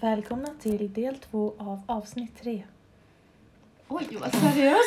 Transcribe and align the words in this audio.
Välkomna 0.00 0.48
till 0.60 0.92
del 0.92 1.18
två 1.18 1.54
av 1.58 1.82
avsnitt 1.86 2.42
tre. 2.42 2.62
Oj, 3.88 4.08
vad 4.20 4.32
seriös. 4.34 4.86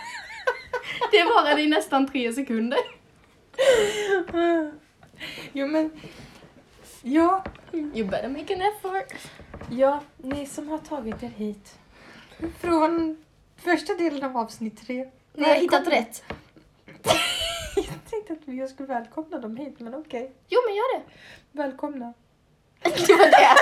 det 1.10 1.24
varade 1.24 1.62
i 1.62 1.66
nästan 1.66 2.06
tre 2.08 2.32
sekunder. 2.32 2.78
Jo 5.52 5.66
men, 5.66 5.90
ja, 7.02 7.44
You 7.72 8.04
better 8.04 8.28
make 8.28 8.54
an 8.54 8.60
effort. 8.62 9.14
ja, 9.70 10.00
ni 10.16 10.46
som 10.46 10.68
har 10.68 10.78
tagit 10.78 11.22
er 11.22 11.28
hit 11.28 11.78
från 12.60 13.24
första 13.56 13.94
delen 13.94 14.24
av 14.24 14.36
avsnitt 14.36 14.86
tre. 14.86 15.10
Ni 15.34 15.44
har 15.44 15.54
hittat 15.54 15.86
rätt. 15.88 16.24
Jag 17.76 17.86
tänkte 18.10 18.32
att 18.32 18.54
jag 18.54 18.70
skulle 18.70 18.88
välkomna 18.88 19.38
dem 19.38 19.56
hit, 19.56 19.80
men 19.80 19.94
okej. 19.94 20.32
Jo, 20.48 20.60
men 20.66 20.74
gör 20.76 20.98
det. 20.98 21.04
Välkomna. 21.52 22.12
Det 22.82 23.12
var 23.14 23.26
det. 23.30 23.56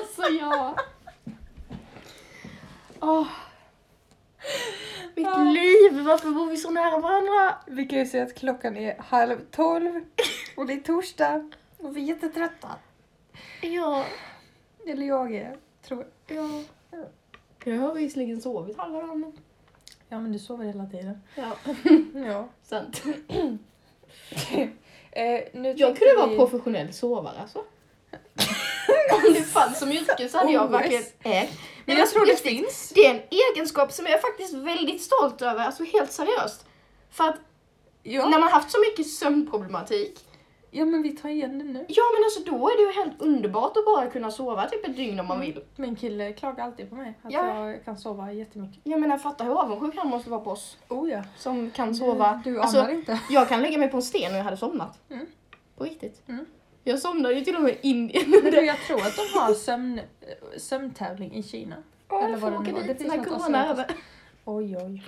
Alltså, 0.00 0.22
ja. 0.40 0.76
Åh. 3.00 3.26
Mitt 5.14 5.26
Ja. 5.26 5.38
liv, 5.38 6.00
varför 6.04 6.30
bor 6.30 6.46
vi 6.46 6.56
så 6.56 6.70
nära 6.70 6.98
varandra? 6.98 7.54
Vi 7.66 7.86
kan 7.86 7.98
ju 7.98 8.06
säga 8.06 8.22
att 8.24 8.34
klockan 8.34 8.76
är 8.76 8.98
halv 8.98 9.38
tolv 9.50 10.00
och 10.56 10.66
det 10.66 10.72
är 10.72 10.80
torsdag 10.80 11.50
och 11.78 11.96
vi 11.96 12.02
är 12.02 12.04
jättetrötta. 12.14 12.68
Ja, 13.62 14.04
Eller 14.86 15.06
jag 15.06 15.34
är, 15.34 15.56
tror 15.82 16.06
jag. 16.26 16.36
ja. 16.36 16.48
Jag 17.64 17.76
har 17.78 17.94
visserligen 17.94 18.40
sovit 18.40 18.76
halva 18.78 19.00
dagen. 19.00 19.32
Ja, 20.08 20.20
men 20.20 20.32
du 20.32 20.38
sover 20.38 20.64
hela 20.64 20.86
tiden. 20.86 21.22
Ja, 21.34 21.52
Ja. 22.26 22.48
sant. 22.62 23.02
eh, 25.12 25.40
nu 25.52 25.68
Jag 25.68 25.76
tänkte 25.78 26.04
kunde 26.04 26.16
vara 26.16 26.26
vi- 26.26 26.36
professionell 26.36 26.92
sovare 26.92 27.38
alltså. 27.40 27.64
Om 29.26 29.32
det 29.34 29.42
fanns 29.42 29.78
som 29.78 29.92
yrke 29.92 30.28
så 30.28 30.38
hade 30.38 30.52
jag 30.52 30.64
OS. 30.66 30.72
verkligen 30.72 31.02
ägt. 31.22 31.58
Men 31.86 31.96
jag 31.96 32.10
tror 32.10 32.26
det 32.26 32.36
finns. 32.36 32.92
Det 32.94 33.06
är 33.06 33.10
en 33.14 33.20
egenskap 33.54 33.92
som 33.92 34.06
jag 34.06 34.14
är 34.14 34.18
faktiskt 34.18 34.54
väldigt 34.54 35.02
stolt 35.02 35.42
över, 35.42 35.64
alltså 35.64 35.84
helt 35.84 36.12
seriöst. 36.12 36.66
För 37.10 37.24
att 37.24 37.36
Ja. 38.02 38.28
när 38.28 38.38
man 38.38 38.48
haft 38.48 38.70
så 38.70 38.78
mycket 38.80 39.06
sömnproblematik, 39.12 40.20
ja, 40.70 40.84
men 40.84 41.02
vi 41.02 41.16
tar 41.16 41.28
igen 41.28 41.58
det 41.58 41.64
nu. 41.64 41.84
ja 41.88 42.02
men 42.16 42.24
alltså 42.24 42.40
då 42.58 42.68
är 42.70 42.76
det 42.76 42.82
ju 42.82 42.92
helt 42.92 43.22
underbart 43.22 43.76
att 43.76 43.84
bara 43.84 44.06
kunna 44.06 44.30
sova 44.30 44.66
typ 44.68 44.88
ett 44.88 44.96
dygn 44.96 45.20
om 45.20 45.26
man 45.26 45.40
vill. 45.40 45.60
Min 45.76 45.96
kille 45.96 46.32
klagar 46.32 46.64
alltid 46.64 46.88
på 46.90 46.94
mig 46.94 47.14
att 47.22 47.32
Ja. 47.32 47.66
jag 47.70 47.84
kan 47.84 47.98
sova 47.98 48.32
jättemycket. 48.32 48.80
Jag 48.84 49.00
menar 49.00 49.18
fatta 49.18 49.44
hur 49.44 49.60
avundsjuk 49.60 49.96
han 49.96 50.08
måste 50.08 50.30
vara 50.30 50.40
på 50.40 50.50
oss 50.50 50.76
Oh 50.88 51.10
ja. 51.10 51.22
som 51.38 51.70
kan 51.70 51.94
sova. 51.94 52.40
Du, 52.44 52.52
du 52.52 52.60
Alltså, 52.60 52.78
anar 52.80 52.90
inte. 52.92 53.20
jag 53.30 53.48
kan 53.48 53.62
lägga 53.62 53.78
mig 53.78 53.88
på 53.88 53.96
en 53.96 54.02
sten 54.02 54.32
och 54.32 54.38
jag 54.38 54.44
hade 54.44 54.56
somnat. 54.56 54.98
Mm. 55.10 55.26
På 55.76 55.84
riktigt. 55.84 56.22
Mm. 56.28 56.46
Jag 56.84 56.98
somnade 56.98 57.34
ju 57.34 57.44
till 57.44 57.56
och 57.56 57.62
med 57.62 57.76
i... 57.82 57.94
Men 58.26 58.50
du, 58.50 58.64
jag 58.64 58.76
tror 58.86 59.00
att 59.00 59.16
de 59.16 59.38
har 59.38 59.54
sömn, 59.54 60.00
sömntävling 60.56 61.34
i 61.34 61.42
Kina. 61.42 61.76
Åh, 62.08 62.24
Eller 62.24 62.36
vad 62.36 62.52
det 62.52 62.58
nu 62.58 62.72
var. 62.72 62.82
Det 62.82 62.94
finns 62.94 63.26
corona 63.26 63.68
över. 63.68 63.86
Oj, 64.44 64.76
oj. 64.76 65.02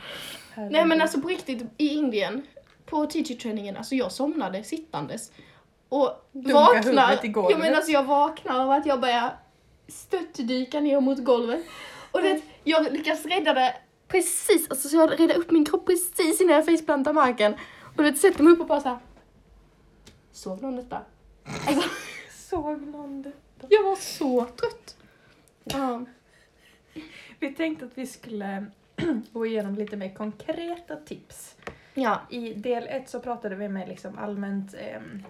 Nej 0.70 0.86
men 0.86 1.00
alltså 1.00 1.20
på 1.20 1.28
riktigt, 1.28 1.62
i 1.76 1.88
Indien, 1.88 2.46
på 2.86 3.06
teacher-träningen, 3.06 3.76
alltså 3.76 3.94
jag 3.94 4.12
somnade 4.12 4.64
sittandes. 4.64 5.32
Och 5.88 6.28
Dunka 6.32 6.54
vaknar, 6.54 7.24
i 7.24 7.28
golvet. 7.28 7.50
jag 7.50 7.60
menar 7.60 7.76
alltså 7.76 7.92
jag 7.92 8.04
vaknar 8.04 8.60
av 8.60 8.70
att 8.70 8.86
jag 8.86 9.00
börjar 9.00 9.36
störtdyka 9.88 10.80
ner 10.80 11.00
mot 11.00 11.24
golvet. 11.24 11.64
Och 12.10 12.22
det, 12.22 12.40
jag 12.64 12.92
lyckas 12.92 13.26
rädda 13.26 13.54
det 13.54 13.74
precis, 14.08 14.70
alltså 14.70 14.88
så 14.88 14.96
jag 14.96 15.20
räddar 15.20 15.36
upp 15.36 15.50
min 15.50 15.64
kropp 15.64 15.86
precis 15.86 16.40
innan 16.40 16.54
jag 16.54 16.66
faceplantar 16.66 17.12
marken. 17.12 17.54
Och 17.96 18.02
det 18.02 18.14
sätter 18.14 18.42
mig 18.42 18.52
upp 18.52 18.60
och 18.60 18.66
bara 18.66 18.80
såhär. 18.80 18.98
Sov 20.32 20.62
någon 20.62 20.76
detta? 20.76 21.00
Alltså, 21.44 21.88
Såg 22.30 22.82
någon 22.82 23.22
det? 23.22 23.32
jag 23.68 23.82
var 23.82 23.96
så 23.96 24.44
trött. 24.44 24.96
Ja. 25.64 26.04
Vi 27.38 27.54
tänkte 27.54 27.84
att 27.84 27.98
vi 27.98 28.06
skulle 28.06 28.66
gå 29.32 29.46
igenom 29.46 29.74
lite 29.74 29.96
mer 29.96 30.14
konkreta 30.14 30.96
tips. 30.96 31.56
Ja. 31.94 32.20
I 32.30 32.54
del 32.54 32.86
ett 32.88 33.08
så 33.08 33.20
pratade 33.20 33.54
vi 33.56 33.68
med 33.68 33.88
liksom 33.88 34.18
allmänt 34.18 34.74
ehm, 34.74 35.22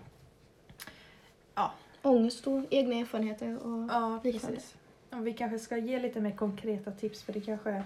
Ångest 2.05 2.47
och 2.47 2.63
egna 2.71 2.97
erfarenheter 2.97 3.67
och... 3.67 3.89
Ja, 3.91 4.21
liknande. 4.25 4.57
precis. 4.57 4.75
Och 5.11 5.27
vi 5.27 5.33
kanske 5.33 5.59
ska 5.59 5.77
ge 5.77 5.99
lite 5.99 6.21
mer 6.21 6.31
konkreta 6.37 6.91
tips 6.91 7.23
för 7.23 7.33
det 7.33 7.41
kanske 7.41 7.83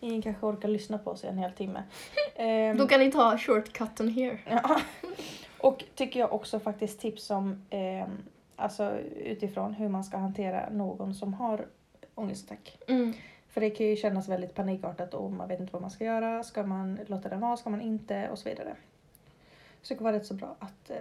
ingen 0.00 0.22
kanske 0.22 0.46
orkar 0.46 0.68
lyssna 0.68 0.98
på 0.98 1.10
oss 1.10 1.24
i 1.24 1.26
en 1.26 1.38
hel 1.38 1.52
timme. 1.52 1.82
Ehm, 2.36 2.76
Då 2.76 2.88
kan 2.88 3.00
ni 3.00 3.12
ta 3.12 3.38
shortcutten 3.38 4.08
here. 4.08 4.38
ja. 4.46 4.80
Och 5.60 5.84
tycker 5.94 6.20
jag 6.20 6.32
också 6.32 6.60
faktiskt 6.60 7.00
tips 7.00 7.30
om 7.30 7.66
ehm, 7.70 8.18
alltså 8.56 8.98
utifrån 9.16 9.74
hur 9.74 9.88
man 9.88 10.04
ska 10.04 10.16
hantera 10.16 10.70
någon 10.70 11.14
som 11.14 11.34
har 11.34 11.66
ångestattack. 12.14 12.78
Mm. 12.88 13.12
För 13.48 13.60
det 13.60 13.70
kan 13.70 13.86
ju 13.86 13.96
kännas 13.96 14.28
väldigt 14.28 14.54
panikartat 14.54 15.14
och 15.14 15.32
man 15.32 15.48
vet 15.48 15.60
inte 15.60 15.72
vad 15.72 15.82
man 15.82 15.90
ska 15.90 16.04
göra. 16.04 16.42
Ska 16.42 16.62
man 16.62 16.98
låta 17.06 17.28
den 17.28 17.40
vara? 17.40 17.56
Ska 17.56 17.70
man 17.70 17.80
inte? 17.80 18.28
Och 18.30 18.38
så 18.38 18.48
vidare. 18.48 18.76
Så 19.82 19.94
det 19.94 19.98
kan 19.98 20.04
vara 20.04 20.16
rätt 20.16 20.26
så 20.26 20.34
bra 20.34 20.56
att 20.58 20.90
eh, 20.90 20.96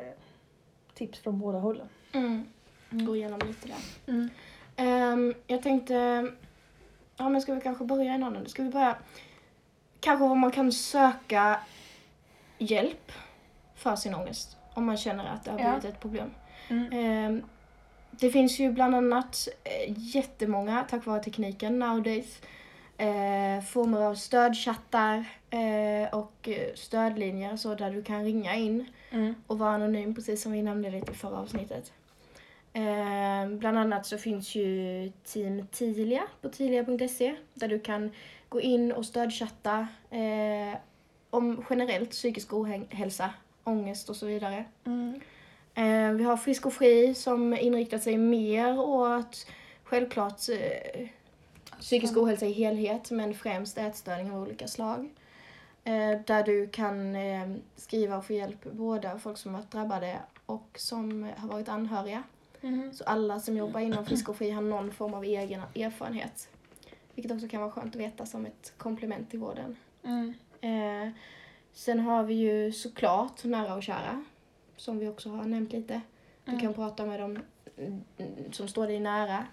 tips 0.93 1.19
från 1.19 1.39
båda 1.39 1.59
hållen. 1.59 1.87
Mm. 2.11 2.45
Mm. 2.91 3.05
Gå 3.05 3.15
igenom 3.15 3.39
lite 3.47 3.67
där. 3.67 4.13
Mm. 4.13 4.29
Ehm, 4.75 5.33
jag 5.47 5.63
tänkte, 5.63 6.27
ja 7.17 7.29
men 7.29 7.41
ska 7.41 7.53
vi 7.53 7.61
kanske 7.61 7.83
börja 7.83 8.03
i 8.03 8.09
annan? 8.09 8.49
Ska 8.49 8.63
vi 8.63 8.69
börja, 8.69 8.97
kanske 9.99 10.25
om 10.25 10.39
man 10.39 10.51
kan 10.51 10.71
söka 10.71 11.59
hjälp 12.57 13.11
för 13.79 13.95
sin 13.95 14.15
ångest. 14.15 14.57
Om 14.73 14.85
man 14.85 14.97
känner 14.97 15.25
att 15.33 15.43
det 15.45 15.51
har 15.51 15.59
Ja. 15.59 15.65
blivit 15.79 15.95
ett 15.95 16.01
problem. 16.01 16.31
Mm. 16.69 16.89
Ehm, 16.93 17.43
det 18.11 18.29
finns 18.29 18.59
ju 18.59 18.71
bland 18.71 18.95
annat 18.95 19.47
eh, 19.63 19.93
jättemånga, 19.97 20.85
tack 20.89 21.05
vare 21.05 21.23
tekniken 21.23 21.79
nowadays, 21.79 22.41
eh, 22.97 23.63
former 23.65 24.01
av 24.01 24.15
stödchattar 24.15 25.25
eh, 25.49 26.13
och 26.13 26.49
stödlinjer 26.75 27.55
så 27.55 27.75
där 27.75 27.91
du 27.91 28.03
kan 28.03 28.23
ringa 28.23 28.55
in 28.55 28.85
Mm. 29.11 29.35
och 29.47 29.59
vara 29.59 29.71
anonym, 29.71 30.15
precis 30.15 30.41
som 30.41 30.51
vi 30.51 30.61
nämnde 30.61 30.89
lite 30.91 31.11
i 31.11 31.15
förra 31.15 31.37
avsnittet. 31.37 31.93
Eh, 32.73 33.49
bland 33.49 33.77
annat 33.77 34.05
så 34.05 34.17
finns 34.17 34.55
ju 34.55 35.11
Team 35.23 35.67
Tilia 35.71 36.21
på 36.41 36.49
tilia.se 36.49 37.35
där 37.53 37.67
du 37.67 37.79
kan 37.79 38.11
gå 38.49 38.61
in 38.61 38.91
och 38.91 39.05
stödchatta 39.05 39.87
om 41.29 41.65
generellt 41.69 42.09
psykisk 42.11 42.53
ohälsa, 42.53 43.33
ångest 43.69 44.09
och 44.09 44.15
så 44.15 44.25
vidare. 44.25 44.65
Mm. 44.85 45.21
Eh, 45.73 46.11
vi 46.13 46.23
har 46.23 46.37
Frisk 46.37 46.65
och 46.65 46.73
Fri 46.73 47.15
som 47.15 47.53
inriktar 47.53 47.97
sig 47.97 48.17
mer 48.17 48.79
åt 48.79 49.47
självklart 49.83 50.49
eh, 50.49 51.07
psykisk 51.79 52.17
ohälsa 52.17 52.45
i 52.45 52.51
helhet 52.51 53.11
men 53.11 53.33
främst 53.33 53.77
ätstörningar 53.77 54.35
av 54.35 54.41
olika 54.41 54.67
slag. 54.67 55.09
Eh, 55.83 56.21
där 56.25 56.43
du 56.43 56.67
kan 56.67 57.17
skriva 57.75 58.17
och 58.17 58.25
få 58.25 58.33
hjälp 58.33 58.71
både 58.71 59.13
av 59.13 59.17
folk 59.17 59.37
som 59.37 59.53
varit 59.53 59.71
drabbade 59.71 60.19
och 60.45 60.69
som 60.75 61.29
har 61.37 61.49
varit 61.49 61.69
anhöriga. 61.69 62.23
Mm. 62.61 62.93
Så 62.93 63.03
alla 63.03 63.39
som 63.39 63.57
jobbar 63.57 63.79
inom 63.79 64.05
Frisk 64.05 64.29
och 64.29 64.37
Fri 64.37 64.51
har 64.51 64.61
någon 64.61 64.91
form 64.91 65.13
av 65.13 65.23
egen 65.23 65.61
erfarenhet. 65.75 66.49
Vilket 67.15 67.31
också 67.31 67.47
kan 67.47 67.61
vara 67.61 67.71
skönt 67.71 67.95
att 67.95 68.01
veta 68.01 68.25
som 68.25 68.45
ett 68.45 68.73
komplement 68.77 69.29
till 69.29 69.39
vården. 69.39 69.75
Mm. 70.03 70.33
Eh, 70.61 71.13
sen 71.73 71.99
har 71.99 72.23
vi 72.23 72.33
ju 72.33 72.71
såklart 72.71 73.43
nära 73.43 73.75
och 73.75 73.83
kära. 73.83 74.23
Som 74.77 74.99
vi 74.99 75.07
också 75.07 75.29
har 75.29 75.43
nämnt 75.43 75.71
lite. 75.73 76.01
Du 76.45 76.51
Mm. 76.51 76.61
kan 76.61 76.73
prata 76.73 77.05
med 77.05 77.19
dem 77.19 77.39
mm, 77.77 78.01
som 78.51 78.67
står 78.67 78.87
dig 78.87 78.99
nära. 78.99 79.45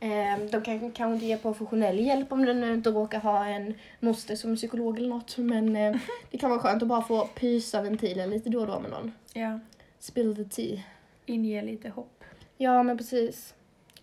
Eh, 0.00 0.38
de 0.50 0.62
kan 0.62 0.90
kanske 0.92 1.26
ge 1.26 1.36
professionell 1.36 2.00
hjälp 2.00 2.32
om 2.32 2.44
du 2.44 2.54
nu 2.54 2.74
inte 2.74 2.90
råkar 2.90 3.20
ha 3.20 3.46
en 3.46 3.74
moster 4.00 4.36
som 4.36 4.56
psykolog 4.56 4.98
eller 4.98 5.08
något. 5.08 5.38
Men 5.38 5.76
eh, 5.76 5.96
det 6.30 6.38
kan 6.38 6.50
vara 6.50 6.60
skönt 6.60 6.82
att 6.82 6.88
bara 6.88 7.02
få 7.02 7.26
pysa 7.26 7.82
ventilen 7.82 8.30
lite 8.30 8.50
då 8.50 8.60
och 8.60 8.66
då 8.66 8.80
med 8.80 8.90
någon. 8.90 9.12
Ja. 9.32 9.58
Spill 9.98 10.36
the 10.36 10.44
tea. 10.44 10.80
Inge 11.26 11.62
lite 11.62 11.88
hopp. 11.88 12.24
Ja, 12.56 12.82
men 12.82 12.98
precis. 12.98 13.54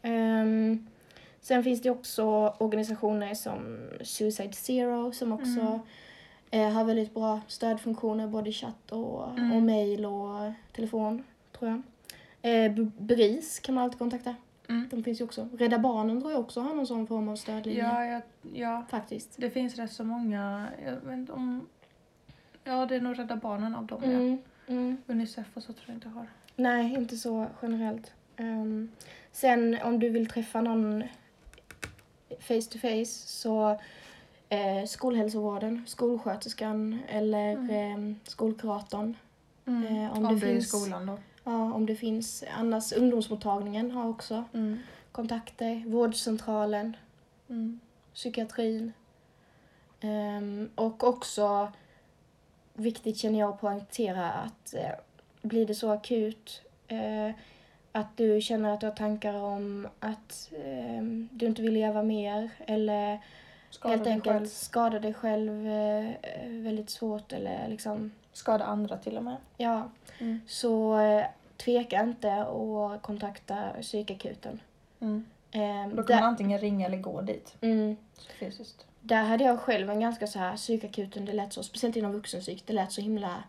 Ehm, 0.01 0.87
sen 1.41 1.63
finns 1.63 1.81
det 1.81 1.89
också 1.89 2.23
organisationer 2.57 3.33
som 3.33 3.79
Suicide 4.03 4.53
Zero 4.53 5.11
som 5.11 5.31
också 5.31 5.59
eh, 5.59 5.79
har 6.59 6.83
väldigt 6.83 7.13
bra 7.13 7.41
stödfunktioner 7.47 8.27
både 8.27 8.49
i 8.49 8.53
chatt 8.53 8.91
och, 8.91 9.29
Mm. 9.39 9.51
och 9.51 9.61
mail 9.61 10.05
och 10.05 10.51
telefon, 10.75 11.23
tror 11.59 11.69
jag. 11.71 11.81
Eh, 12.65 12.71
BRIS 12.97 13.59
kan 13.59 13.75
man 13.75 13.83
alltid 13.83 13.99
kontakta. 13.99 14.35
Mm. 14.69 14.87
De 14.91 15.03
finns 15.03 15.21
ju 15.21 15.25
också. 15.25 15.49
Rädda 15.57 15.79
Barnen 15.79 16.21
tror 16.21 16.31
jag 16.31 16.39
också 16.41 16.61
har 16.61 16.73
någon 16.75 16.87
sån 16.87 17.07
form 17.07 17.29
av 17.29 17.35
stödlinje. 17.35 17.83
Ja, 17.83 18.05
ja, 18.05 18.21
ja, 18.53 18.85
Faktiskt. 18.89 19.35
det 19.37 19.49
finns 19.49 19.75
rätt 19.75 19.91
så 19.91 20.03
många. 20.03 20.67
Jag 20.85 20.91
vet 20.91 21.13
inte 21.13 21.31
om... 21.31 21.67
Ja, 22.63 22.85
det 22.85 22.95
är 22.95 23.01
nog 23.01 23.19
Rädda 23.19 23.35
Barnen 23.35 23.75
av 23.75 23.85
dem. 23.85 24.01
Ja. 24.03 24.09
Mm, 24.09 24.37
mm. 24.67 24.97
Unicef 25.07 25.45
och 25.53 25.63
så 25.63 25.73
tror 25.73 25.83
jag 25.87 25.95
inte 25.95 26.09
har. 26.09 26.27
Nej, 26.55 26.93
inte 26.93 27.17
så 27.17 27.45
generellt. 27.61 28.11
Ehm, 28.37 28.91
sen 29.31 29.77
om 29.83 29.99
du 29.99 30.09
vill 30.09 30.27
träffa 30.27 30.61
någon 30.61 31.03
face 32.39 32.61
to 32.71 32.77
face 32.79 33.05
så 33.27 33.79
eh, 34.51 34.85
skolhälsovården, 34.85 35.83
skolsköterskan 35.87 36.99
eller 37.07 37.51
Mm. 37.51 37.69
eh, 38.11 38.15
skolkuratorn. 38.23 39.17
Mm. 39.65 39.85
Eh, 39.97 40.17
om 40.17 40.25
om 40.25 40.39
det 40.39 40.45
är 40.45 40.49
i 40.49 40.53
finns- 40.53 40.69
skolan 40.69 41.05
då. 41.05 41.17
Ja, 41.43 41.73
om 41.73 41.85
det 41.85 41.95
finns. 41.95 42.43
Annars 42.57 42.93
ungdomsmottagningen 42.93 43.91
har 43.91 44.09
också 44.09 44.43
Mm. 44.53 44.79
kontakter. 45.11 45.83
Vårdcentralen, 45.89 46.95
Mm. 47.49 47.79
psykiatrin. 48.13 48.93
Ehm, 50.01 50.69
och 50.75 51.03
också 51.03 51.71
viktigt 52.73 53.17
känner 53.17 53.39
jag 53.39 53.49
att 53.53 53.61
poängtera 53.61 54.31
att 54.31 54.73
eh, 54.73 54.91
blir 55.41 55.65
det 55.65 55.75
så 55.75 55.89
akut 55.91 56.61
eh, 56.87 57.31
att 57.91 58.17
du 58.17 58.41
känner 58.41 58.73
att 58.73 58.79
du 58.81 58.87
har 58.87 58.93
tankar 58.95 59.33
om 59.33 59.87
att 59.99 60.51
ehm, 60.65 61.29
du 61.31 61.45
inte 61.45 61.61
vill 61.61 61.73
leva 61.73 62.03
mer 62.03 62.49
eller 62.67 63.19
Skada 63.71 63.95
helt 63.95 64.07
enkelt 64.07 64.35
själv. 64.35 64.45
skada 64.45 64.99
dig 64.99 65.13
själv 65.13 65.67
eh, 65.67 66.11
väldigt 66.49 66.89
svårt 66.89 67.33
eller 67.33 67.67
liksom, 67.67 68.11
Skada 68.33 68.63
andra 68.65 68.97
till 68.97 69.17
och 69.17 69.23
med. 69.23 69.37
ja, 69.57 69.89
Mm. 70.19 70.41
så 70.47 70.99
eh, 70.99 71.25
tveka 71.57 72.01
inte 72.01 72.33
att 72.41 73.01
kontakta 73.01 73.69
psykakuten. 73.81 74.59
Mm. 74.99 75.25
Ehm, 75.51 75.89
Då 75.89 75.95
kan 75.95 76.05
där, 76.05 76.15
man 76.15 76.23
antingen 76.23 76.59
ringa 76.59 76.85
eller 76.85 76.97
gå 76.97 77.21
dit 77.21 77.55
mm, 77.61 77.95
fysiskt. 78.39 78.85
där 79.01 79.23
hade 79.23 79.43
jag 79.43 79.59
själv 79.59 79.89
en 79.89 79.99
ganska 79.99 80.27
så 80.27 80.39
här 80.39 80.55
psykakuten, 80.57 81.25
det 81.25 81.33
lät 81.33 81.53
så, 81.53 81.63
speciellt 81.63 81.95
inom 81.95 82.11
vuxenpsyk, 82.11 82.63
det 82.65 82.73
lät 82.73 82.91
så 82.91 83.01
himla 83.01 83.43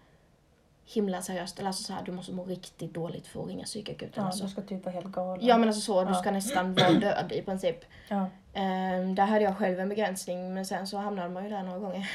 himla 0.95 1.23
seriöst. 1.23 1.59
Eller 1.59 1.67
alltså 1.69 1.83
så 1.83 1.93
här, 1.93 2.03
du 2.03 2.13
måste 2.13 2.33
må 2.33 2.45
riktigt 2.45 2.95
dåligt 2.95 3.27
för 3.27 3.41
att 3.43 3.49
ringa 3.49 3.65
psykakuten. 3.65 4.13
Ja, 4.17 4.23
alltså. 4.23 4.45
du 4.45 4.51
ska 4.51 4.63
typ 4.63 4.85
vara 4.85 4.95
helt 4.95 5.07
galen. 5.07 5.47
Ja 5.47 5.59
men 5.59 5.69
alltså 5.69 5.81
så, 5.83 6.05
du 6.05 6.11
Ja. 6.11 6.15
ska 6.15 6.31
nästan 6.31 6.75
vara 6.75 6.91
död 6.91 7.33
i 7.33 7.43
princip. 7.43 7.77
Ja. 8.09 8.27
Ehm, 8.55 9.15
där 9.15 9.27
hade 9.27 9.45
jag 9.45 9.57
själv 9.59 9.81
en 9.81 9.89
begränsning 9.89 10.55
men 10.55 10.67
sen 10.67 10.87
så 10.87 10.97
hamnade 10.97 11.29
man 11.29 11.45
ju 11.45 11.51
där 11.51 11.63
några 11.63 11.79
gånger. 11.79 12.11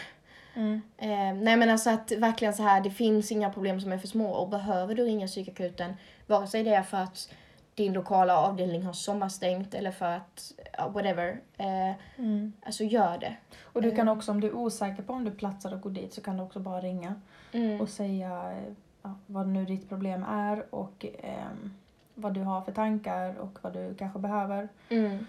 Mm. 0.55 0.81
Ehm, 0.97 1.43
nej 1.43 1.57
men 1.57 1.69
alltså 1.69 1.89
att 1.89 2.11
verkligen 2.11 2.53
så 2.53 2.63
här, 2.63 2.81
det 2.81 2.89
finns 2.89 3.31
inga 3.31 3.49
problem 3.49 3.81
som 3.81 3.91
är 3.91 3.97
för 3.97 4.07
små 4.07 4.29
och 4.31 4.49
behöver 4.49 4.95
du 4.95 5.03
ringa 5.05 5.27
psykakuten, 5.27 5.93
vare 6.27 6.47
sig 6.47 6.63
det 6.63 6.73
är 6.73 6.83
för 6.83 6.97
att 6.97 7.29
din 7.77 7.93
lokala 7.93 8.37
avdelning 8.37 8.83
har 8.83 8.93
sommarstängt 8.93 9.73
eller 9.73 9.91
för 9.91 10.05
att, 10.05 10.51
ja, 10.77 10.87
whatever, 10.87 11.39
eh, 11.57 11.93
Mm. 12.17 12.53
alltså 12.65 12.83
gör 12.83 13.17
det. 13.17 13.35
Och 13.63 13.81
du 13.81 13.95
kan 13.95 14.07
Eh. 14.07 14.13
också, 14.13 14.31
om 14.31 14.41
du 14.41 14.47
är 14.47 14.55
osäker 14.55 15.03
på 15.03 15.13
om 15.13 15.23
du 15.23 15.31
platsar 15.31 15.73
och 15.73 15.81
går 15.81 15.89
dit 15.89 16.13
så 16.13 16.21
kan 16.21 16.37
du 16.37 16.43
också 16.43 16.59
bara 16.59 16.81
ringa 16.81 17.15
Mm. 17.51 17.81
och 17.81 17.89
säga 17.89 18.53
ja, 19.01 19.13
vad 19.25 19.47
nu 19.47 19.65
ditt 19.65 19.89
problem 19.89 20.23
är 20.29 20.75
och 20.75 21.05
ehm, 21.23 21.73
vad 22.15 22.33
du 22.33 22.41
har 22.41 22.61
för 22.61 22.71
tankar 22.71 23.35
och 23.39 23.59
vad 23.61 23.73
du 23.73 23.95
kanske 23.95 24.19
behöver. 24.19 24.69
Mm. 24.89 25.25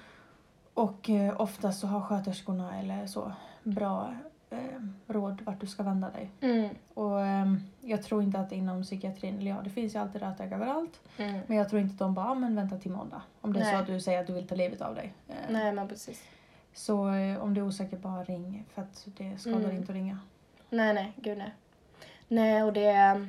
Och 0.74 1.10
eh, 1.10 1.40
oftast 1.40 1.80
så 1.80 1.86
har 1.86 2.00
sköterskorna 2.00 2.78
eller 2.80 3.06
så 3.06 3.32
bra 3.62 4.14
eh, 4.50 4.58
råd 5.06 5.42
vart 5.44 5.60
du 5.60 5.66
ska 5.66 5.82
vända 5.82 6.10
dig. 6.10 6.30
Mm. 6.40 6.68
Och 6.94 7.20
ehm, 7.20 7.60
jag 7.80 8.02
tror 8.02 8.22
inte 8.22 8.38
att 8.40 8.52
inom 8.52 8.82
psykiatrin, 8.82 9.38
eller 9.38 9.50
ja 9.50 9.56
det 9.64 9.70
finns 9.70 9.94
ju 9.94 9.98
alltid 9.98 10.22
rötägg 10.22 10.52
överallt. 10.52 11.00
Mm. 11.16 11.40
Men 11.46 11.56
jag 11.56 11.68
tror 11.68 11.80
inte 11.80 11.92
att 11.92 11.98
de 11.98 12.14
bara, 12.14 12.26
ah, 12.30 12.34
men 12.34 12.56
vänta 12.56 12.76
till 12.78 12.90
måndag. 12.90 13.22
Om 13.40 13.52
det 13.52 13.60
är 13.60 13.72
så 13.72 13.76
att 13.76 13.86
du 13.86 14.00
säger 14.00 14.20
att 14.20 14.26
du 14.26 14.32
vill 14.32 14.48
ta 14.48 14.54
livet 14.54 14.80
av 14.80 14.94
dig. 14.94 15.12
Eh, 15.28 15.34
Nej 15.48 15.72
men 15.72 15.88
precis. 15.88 16.22
Så 16.74 17.10
eh, 17.14 17.42
om 17.42 17.54
du 17.54 17.60
är 17.60 17.64
osäker, 17.66 17.96
bara 17.96 18.24
ring. 18.24 18.64
För 18.74 18.82
att 18.82 19.06
det 19.16 19.38
skadar 19.38 19.58
Mm. 19.58 19.70
inte 19.76 19.92
att 19.92 19.96
ringa. 19.96 20.18
Nej, 20.70 20.94
nej, 20.94 21.12
gud 21.16 21.38
nej. 21.38 21.54
Nej, 22.28 22.62
och 22.62 22.72
det 22.72 22.84
är 22.86 23.28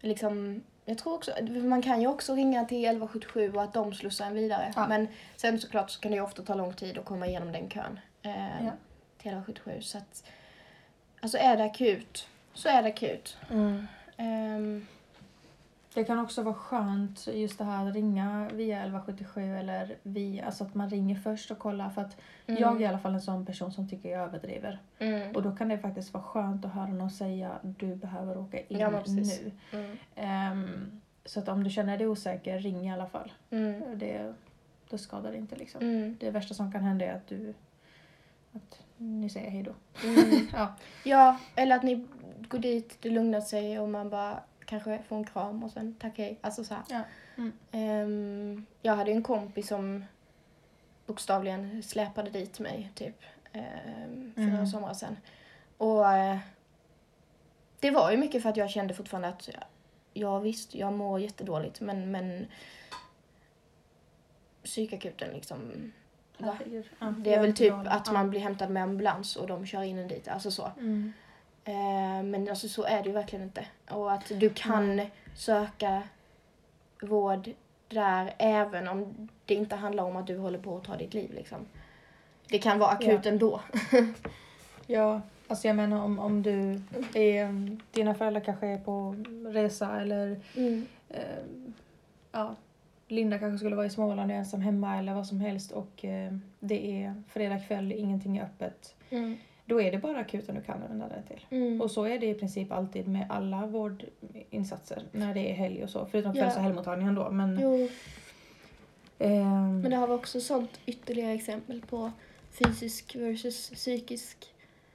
liksom, 0.00 0.62
jag 0.84 0.98
tror 0.98 1.14
också, 1.14 1.30
man 1.64 1.82
kan 1.82 2.00
ju 2.00 2.06
också 2.06 2.34
ringa 2.34 2.64
till 2.64 2.84
1177 2.84 3.52
och 3.52 3.62
att 3.62 3.72
de 3.72 3.94
slussar 3.94 4.26
en 4.26 4.34
vidare. 4.34 4.72
Ja. 4.76 4.88
Men 4.88 5.08
sen 5.36 5.58
såklart 5.60 5.90
så 5.90 6.00
kan 6.00 6.10
det 6.10 6.16
ju 6.16 6.22
ofta 6.22 6.42
ta 6.42 6.54
lång 6.54 6.72
tid 6.72 6.98
att 6.98 7.04
komma 7.04 7.26
igenom 7.26 7.52
den 7.52 7.68
kön 7.68 8.00
eh, 8.22 8.64
Ja. 8.64 8.70
Till 9.30 9.38
1177. 9.38 9.80
Så 9.82 9.98
att, 9.98 10.24
alltså 11.20 11.38
är 11.38 11.56
det 11.56 11.64
akut, 11.64 12.28
så 12.54 12.68
är 12.68 12.82
det 12.82 12.88
akut. 12.88 13.36
Ehm, 14.16 14.86
Det 15.94 16.04
kan 16.04 16.18
också 16.18 16.42
vara 16.42 16.54
skönt 16.54 17.26
just 17.26 17.58
det 17.58 17.64
här 17.64 17.88
att 17.88 17.94
ringa 17.94 18.48
via 18.52 18.76
1177 18.76 19.56
eller 19.56 19.96
via, 20.02 20.44
alltså 20.46 20.64
att 20.64 20.74
man 20.74 20.90
ringer 20.90 21.14
först 21.16 21.50
och 21.50 21.58
kollar. 21.58 21.90
För 21.90 22.02
att 22.02 22.16
mm, 22.46 22.60
jag 22.62 22.76
är 22.76 22.80
i 22.80 22.86
alla 22.86 22.98
fall 22.98 23.14
en 23.14 23.20
sån 23.20 23.46
person 23.46 23.72
som 23.72 23.88
tycker 23.88 24.08
jag 24.10 24.20
överdriver. 24.22 24.78
mm, 24.98 25.36
Och 25.36 25.42
då 25.42 25.56
kan 25.56 25.68
det 25.68 25.78
faktiskt 25.78 26.14
vara 26.14 26.24
skönt 26.24 26.64
att 26.64 26.72
höra 26.72 26.86
någon 26.86 27.10
säga 27.10 27.58
du 27.62 27.94
behöver 27.96 28.38
åka 28.38 28.58
in 28.60 28.78
Ja, 28.78 29.02
nu. 29.06 29.52
mm, 29.72 29.96
Ehm, 30.14 31.00
så 31.24 31.40
att 31.40 31.48
om 31.48 31.64
du 31.64 31.70
känner 31.70 31.98
dig 31.98 32.06
osäker, 32.06 32.58
ring 32.58 32.86
i 32.88 32.92
alla 32.92 33.06
fall. 33.06 33.32
mm, 33.50 33.98
Det, 33.98 34.34
det 34.90 34.98
skadar 34.98 35.32
inte 35.32 35.56
liksom. 35.56 35.80
mm, 35.80 36.16
Det 36.20 36.30
värsta 36.30 36.54
som 36.54 36.72
kan 36.72 36.82
hända 36.82 37.04
är 37.04 37.14
att 37.16 37.26
du 37.28 37.54
att 38.56 38.80
ni 38.96 39.30
säger 39.30 39.50
hej 39.50 39.62
då. 39.62 39.74
mm. 40.08 40.48
Ja. 40.52 40.74
Ja, 41.04 41.38
eller 41.54 41.76
att 41.76 41.82
ni 41.82 42.06
går 42.48 42.58
dit, 42.58 42.96
det 43.00 43.10
lugnar 43.10 43.40
sig 43.40 43.78
och 43.78 43.88
man 43.88 44.10
bara 44.10 44.40
kanske 44.64 45.02
får 45.08 45.16
en 45.16 45.24
kram 45.24 45.62
och 45.64 45.70
sen 45.70 45.94
tack 46.00 46.18
hej. 46.18 46.38
Alltså 46.40 46.64
så 46.64 46.74
här. 46.74 46.82
Ja. 46.88 47.00
Mm. 47.36 47.52
Ehm, 47.72 48.66
jag 48.82 48.96
hade 48.96 49.10
en 49.12 49.22
kompis 49.22 49.68
som 49.68 50.04
bokstavligen 51.06 51.82
släpade 51.82 52.30
dit 52.30 52.60
mig 52.60 52.90
typ 52.94 53.22
ehm, 53.52 54.32
för 54.34 54.40
Mm. 54.42 54.54
några 54.54 54.66
somrar 54.66 54.94
sedan. 54.94 55.16
Och 55.76 56.12
eh, 56.12 56.38
det 57.80 57.90
var 57.90 58.10
ju 58.10 58.16
mycket 58.16 58.42
för 58.42 58.48
att 58.50 58.56
jag 58.56 58.70
kände 58.70 58.94
fortfarande 58.94 59.28
att 59.28 59.48
ja 60.12 60.38
visst, 60.38 60.74
jag 60.74 60.92
mår 60.92 61.20
jättedåligt 61.20 61.80
men, 61.80 62.10
men 62.10 62.46
psykakuten 64.64 65.30
liksom? 65.34 65.92
Herregud. 66.38 66.84
Ja, 66.98 67.14
det 67.18 67.34
är 67.34 67.40
väl 67.42 67.54
typ 67.54 67.74
att 67.84 68.12
man 68.12 68.30
blir 68.30 68.40
hämtad 68.40 68.70
med 68.70 68.82
ambulans 68.82 69.36
och 69.36 69.46
de 69.46 69.66
kör 69.66 69.82
in 69.82 69.98
en 69.98 70.08
dit, 70.08 70.28
alltså 70.28 70.50
så. 70.50 70.70
Mm. 70.78 71.12
Eh, 71.64 72.22
men 72.24 72.48
alltså 72.48 72.68
så 72.68 72.84
är 72.84 73.02
det 73.02 73.08
ju 73.08 73.12
verkligen 73.12 73.44
inte. 73.44 73.66
Och 73.90 74.12
att 74.12 74.32
du 74.40 74.50
kan 74.50 75.00
söka 75.34 76.02
vård 77.02 77.48
där 77.88 78.34
även 78.38 78.88
om 78.88 79.28
det 79.44 79.54
inte 79.54 79.76
handlar 79.76 80.04
om 80.04 80.16
att 80.16 80.26
du 80.26 80.38
håller 80.38 80.58
på 80.58 80.76
att 80.76 80.84
ta 80.84 80.96
ditt 80.96 81.14
liv 81.14 81.32
liksom. 81.34 81.58
Det 82.48 82.58
kan 82.58 82.78
vara 82.78 82.90
akut 82.90 83.24
Ja. 83.24 83.30
ändå. 83.30 83.60
Ja, 84.88 85.20
alltså 85.48 85.66
jag 85.66 85.76
menar 85.76 86.02
om, 86.04 86.18
om 86.18 86.42
du 86.42 86.82
är, 87.14 87.76
dina 87.92 88.14
föräldrar 88.14 88.40
kanske 88.40 88.66
är 88.66 88.78
på 88.78 89.16
resa 89.52 90.00
eller 90.00 90.40
Mm. 90.56 90.86
eh, 91.08 91.20
ja, 92.32 92.54
Linda 93.08 93.38
kanske 93.38 93.58
skulle 93.58 93.76
vara 93.76 93.86
i 93.86 93.90
Småland 93.90 94.30
och 94.30 94.36
ensam 94.36 94.60
hemma 94.60 94.98
eller 94.98 95.14
vad 95.14 95.26
som 95.26 95.40
helst 95.40 95.72
och 95.72 96.04
eh, 96.04 96.32
det 96.60 97.02
är 97.02 97.22
fredag 97.28 97.58
kväll, 97.58 97.92
ingenting 97.92 98.36
är 98.36 98.44
öppet. 98.44 98.94
Mm. 99.10 99.36
Då 99.64 99.82
är 99.82 99.92
det 99.92 99.98
bara 99.98 100.18
akuten 100.18 100.54
du 100.54 100.60
kan 100.60 100.80
vända 100.80 101.08
dig 101.08 101.22
till. 101.28 101.46
Mm. 101.50 101.80
Och 101.80 101.90
så 101.90 102.04
är 102.04 102.18
det 102.18 102.26
i 102.26 102.34
princip 102.34 102.72
alltid 102.72 103.08
med 103.08 103.26
alla 103.30 103.66
vårdinsatser 103.66 105.02
när 105.12 105.34
det 105.34 105.50
är 105.50 105.54
helg 105.54 105.84
och 105.84 105.90
så. 105.90 106.06
Förutom 106.10 106.32
kvälls 106.32 106.56
och 106.56 106.62
helgmottagningen 106.62 107.14
då. 107.14 107.30
Men, 107.30 107.58
ehm, 109.18 109.80
men 109.80 109.90
det 109.90 109.96
har 109.96 110.06
vi 110.06 110.14
också 110.14 110.40
sånt 110.40 110.80
ytterligare 110.86 111.32
exempel 111.32 111.82
på 111.82 112.12
fysisk 112.50 113.16
versus 113.16 113.70
psykisk 113.70 114.54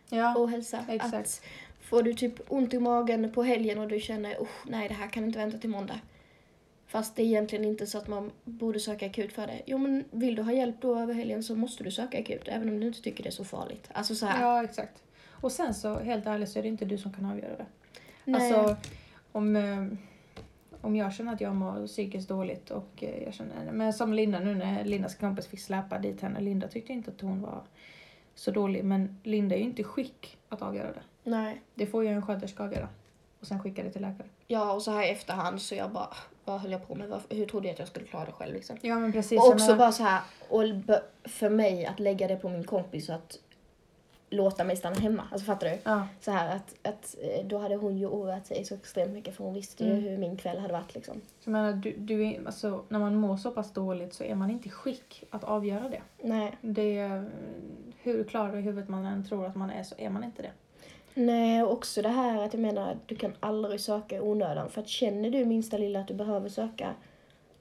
ja, 0.09 0.33
ohälsa. 0.37 0.85
exakt. 0.89 1.13
Att 1.13 1.41
får 1.81 2.03
du 2.03 2.13
typ 2.13 2.41
ont 2.47 2.73
i 2.73 2.79
magen 2.79 3.31
på 3.31 3.43
helgen 3.43 3.79
och 3.79 3.87
du 3.87 3.99
känner 3.99 4.41
usch 4.41 4.65
nej 4.67 4.87
det 4.87 4.93
här 4.93 5.07
kan 5.07 5.23
inte 5.23 5.39
vänta 5.39 5.57
till 5.57 5.69
måndag. 5.69 5.99
Fast 6.91 7.15
det 7.15 7.21
är 7.21 7.25
egentligen 7.25 7.65
inte 7.65 7.87
så 7.87 7.97
att 7.97 8.07
man 8.07 8.31
borde 8.43 8.79
söka 8.79 9.05
akut 9.05 9.33
för 9.33 9.47
det. 9.47 9.61
Jo 9.65 9.77
men 9.77 10.03
vill 10.11 10.35
du 10.35 10.41
ha 10.41 10.51
hjälp 10.51 10.75
då 10.81 10.99
över 10.99 11.13
helgen 11.13 11.43
så 11.43 11.55
måste 11.55 11.83
du 11.83 11.91
söka 11.91 12.19
akut 12.19 12.41
även 12.45 12.69
om 12.69 12.79
du 12.79 12.87
inte 12.87 13.01
tycker 13.01 13.23
det 13.23 13.29
är 13.29 13.31
så 13.31 13.45
farligt. 13.45 13.89
Alltså 13.93 14.15
så 14.15 14.25
här. 14.25 14.41
ja, 14.41 14.63
exakt. 14.63 15.03
Och 15.29 15.51
sen 15.51 15.73
så 15.73 15.99
helt 15.99 16.25
ärligt 16.25 16.49
så 16.49 16.59
är 16.59 16.63
det 16.63 16.69
inte 16.69 16.85
du 16.85 16.97
som 16.97 17.13
kan 17.13 17.25
avgöra 17.25 17.57
det. 17.57 17.65
nej. 18.25 18.53
Alltså 18.53 18.77
om, 19.31 19.55
eh, 19.55 19.85
om 20.81 20.95
jag 20.95 21.13
känner 21.13 21.33
att 21.33 21.41
jag 21.41 21.55
mår 21.55 21.87
psykiskt 21.87 22.29
dåligt 22.29 22.71
och 22.71 23.03
eh, 23.03 23.23
jag 23.23 23.33
känner, 23.33 23.71
men 23.71 23.93
som 23.93 24.13
Linda 24.13 24.39
nu 24.39 24.55
när 24.55 24.83
Lindas 24.83 25.15
kompis 25.15 25.47
fick 25.47 25.59
släpa 25.59 25.99
dit 25.99 26.21
henne. 26.21 26.39
Linda 26.39 26.67
tyckte 26.67 26.93
inte 26.93 27.11
att 27.11 27.21
hon 27.21 27.41
var 27.41 27.63
så 28.35 28.51
dålig 28.51 28.83
men 28.83 29.19
Linda 29.23 29.55
är 29.55 29.59
ju 29.59 29.65
inte 29.65 29.81
i 29.81 29.85
skick 29.85 30.37
att 30.49 30.61
avgöra 30.61 30.93
det. 30.93 31.01
nej. 31.23 31.61
Det 31.75 31.85
får 31.85 32.03
ju 32.03 32.09
en 32.09 32.21
sköterska 32.25 32.63
avgöra. 32.63 32.89
Och 33.39 33.47
sen 33.47 33.59
skicka 33.59 33.83
det 33.83 33.91
till 33.91 34.01
läkare. 34.01 34.27
Ja 34.47 34.73
och 34.73 34.81
så 34.81 34.91
här 34.91 35.03
i 35.03 35.09
efterhand 35.09 35.61
så 35.61 35.75
jag 35.75 35.91
bara 35.91 36.09
vad 36.45 36.59
höll 36.61 36.71
jag 36.71 36.87
på 36.87 36.95
med? 36.95 37.09
Varför- 37.09 37.35
Hur 37.35 37.45
trodde 37.45 37.67
jag 37.67 37.73
att 37.73 37.79
jag 37.79 37.87
skulle 37.87 38.05
klara 38.05 38.25
det 38.25 38.31
själv 38.31 38.53
liksom? 38.53 38.77
Ja 38.81 38.99
men 38.99 39.11
precis. 39.11 39.39
Och 39.39 39.47
också 39.47 39.65
menar- 39.65 39.77
bara 39.77 39.91
så 39.91 40.03
här, 40.03 40.21
och 40.49 40.63
för 41.23 41.49
mig 41.49 41.85
att 41.85 41.99
lägga 41.99 42.27
det 42.27 42.35
på 42.35 42.49
min 42.49 42.63
kompis 42.63 43.09
och 43.09 43.15
att 43.15 43.39
låta 44.29 44.63
mig 44.63 44.75
stanna 44.75 44.95
hemma. 44.99 45.23
Alltså 45.31 45.45
fattar 45.45 45.69
du? 45.69 45.77
Ja, 45.83 46.07
Så 46.21 46.31
här 46.31 46.55
att, 46.55 46.75
att 46.87 47.15
eh, 47.21 47.45
då 47.45 47.57
hade 47.57 47.75
hon 47.75 47.97
ju 47.97 48.05
oroat 48.07 48.47
sig 48.47 48.65
så 48.65 48.75
extremt 48.75 49.13
mycket 49.13 49.35
för 49.35 49.43
hon 49.43 49.53
visste 49.53 49.83
ju 49.83 49.91
Mm. 49.91 50.03
hur 50.03 50.17
min 50.17 50.37
kväll 50.37 50.59
hade 50.59 50.73
varit 50.73 50.95
liksom. 50.95 51.13
så 51.39 51.49
jag 51.49 51.51
menar, 51.51 51.73
du, 51.73 51.93
du 51.97 52.27
är, 52.27 52.45
alltså, 52.45 52.83
när 52.89 52.99
man 52.99 53.15
mår 53.15 53.37
så 53.37 53.51
pass 53.51 53.73
dåligt 53.73 54.13
så 54.13 54.23
är 54.23 54.35
man 54.35 54.51
inte 54.51 54.67
i 54.67 54.71
skick 54.71 55.23
att 55.29 55.43
avgöra 55.43 55.89
det. 55.89 56.01
Nej. 56.23 56.57
det 56.61 57.23
hur 58.03 58.23
klar 58.23 58.57
i 58.57 58.61
huvudet 58.61 58.89
man 58.89 59.05
än 59.05 59.25
tror 59.25 59.45
att 59.45 59.55
man 59.55 59.69
är 59.69 59.83
så 59.83 59.95
är 59.97 60.09
man 60.09 60.23
inte 60.23 60.41
det. 60.41 60.51
Nej, 61.13 61.63
och 61.63 61.71
också 61.71 62.01
det 62.01 62.09
här 62.09 62.43
att 62.45 62.53
jag 62.53 62.61
menar 62.61 62.97
du 63.05 63.15
kan 63.15 63.33
aldrig 63.39 63.79
söka 63.81 64.15
i 64.15 64.19
onödan. 64.19 64.69
För 64.69 64.81
att 64.81 64.87
känner 64.87 65.29
du 65.29 65.45
minsta 65.45 65.77
lilla 65.77 65.99
att 65.99 66.07
du 66.07 66.13
behöver 66.13 66.49
söka, 66.49 66.93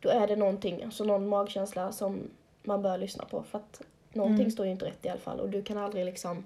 då 0.01 0.09
är 0.09 0.27
det 0.27 0.37
någonting, 0.37 0.83
alltså 0.85 1.05
någon 1.05 1.29
magkänsla 1.29 1.93
som 1.93 2.21
man 2.63 2.83
bör 2.83 2.99
lyssna 2.99 3.25
på. 3.25 3.43
För 3.43 3.59
att 3.59 3.83
någonting 4.13 4.41
Mm. 4.41 4.51
står 4.51 4.67
ju 4.67 4.73
inte 4.73 4.85
rätt 4.87 5.05
i 5.07 5.09
alla 5.09 5.21
fall. 5.21 5.41
Och 5.41 5.49
du 5.51 5.63
kan 5.63 5.79
aldrig 5.79 6.05
liksom, 6.05 6.45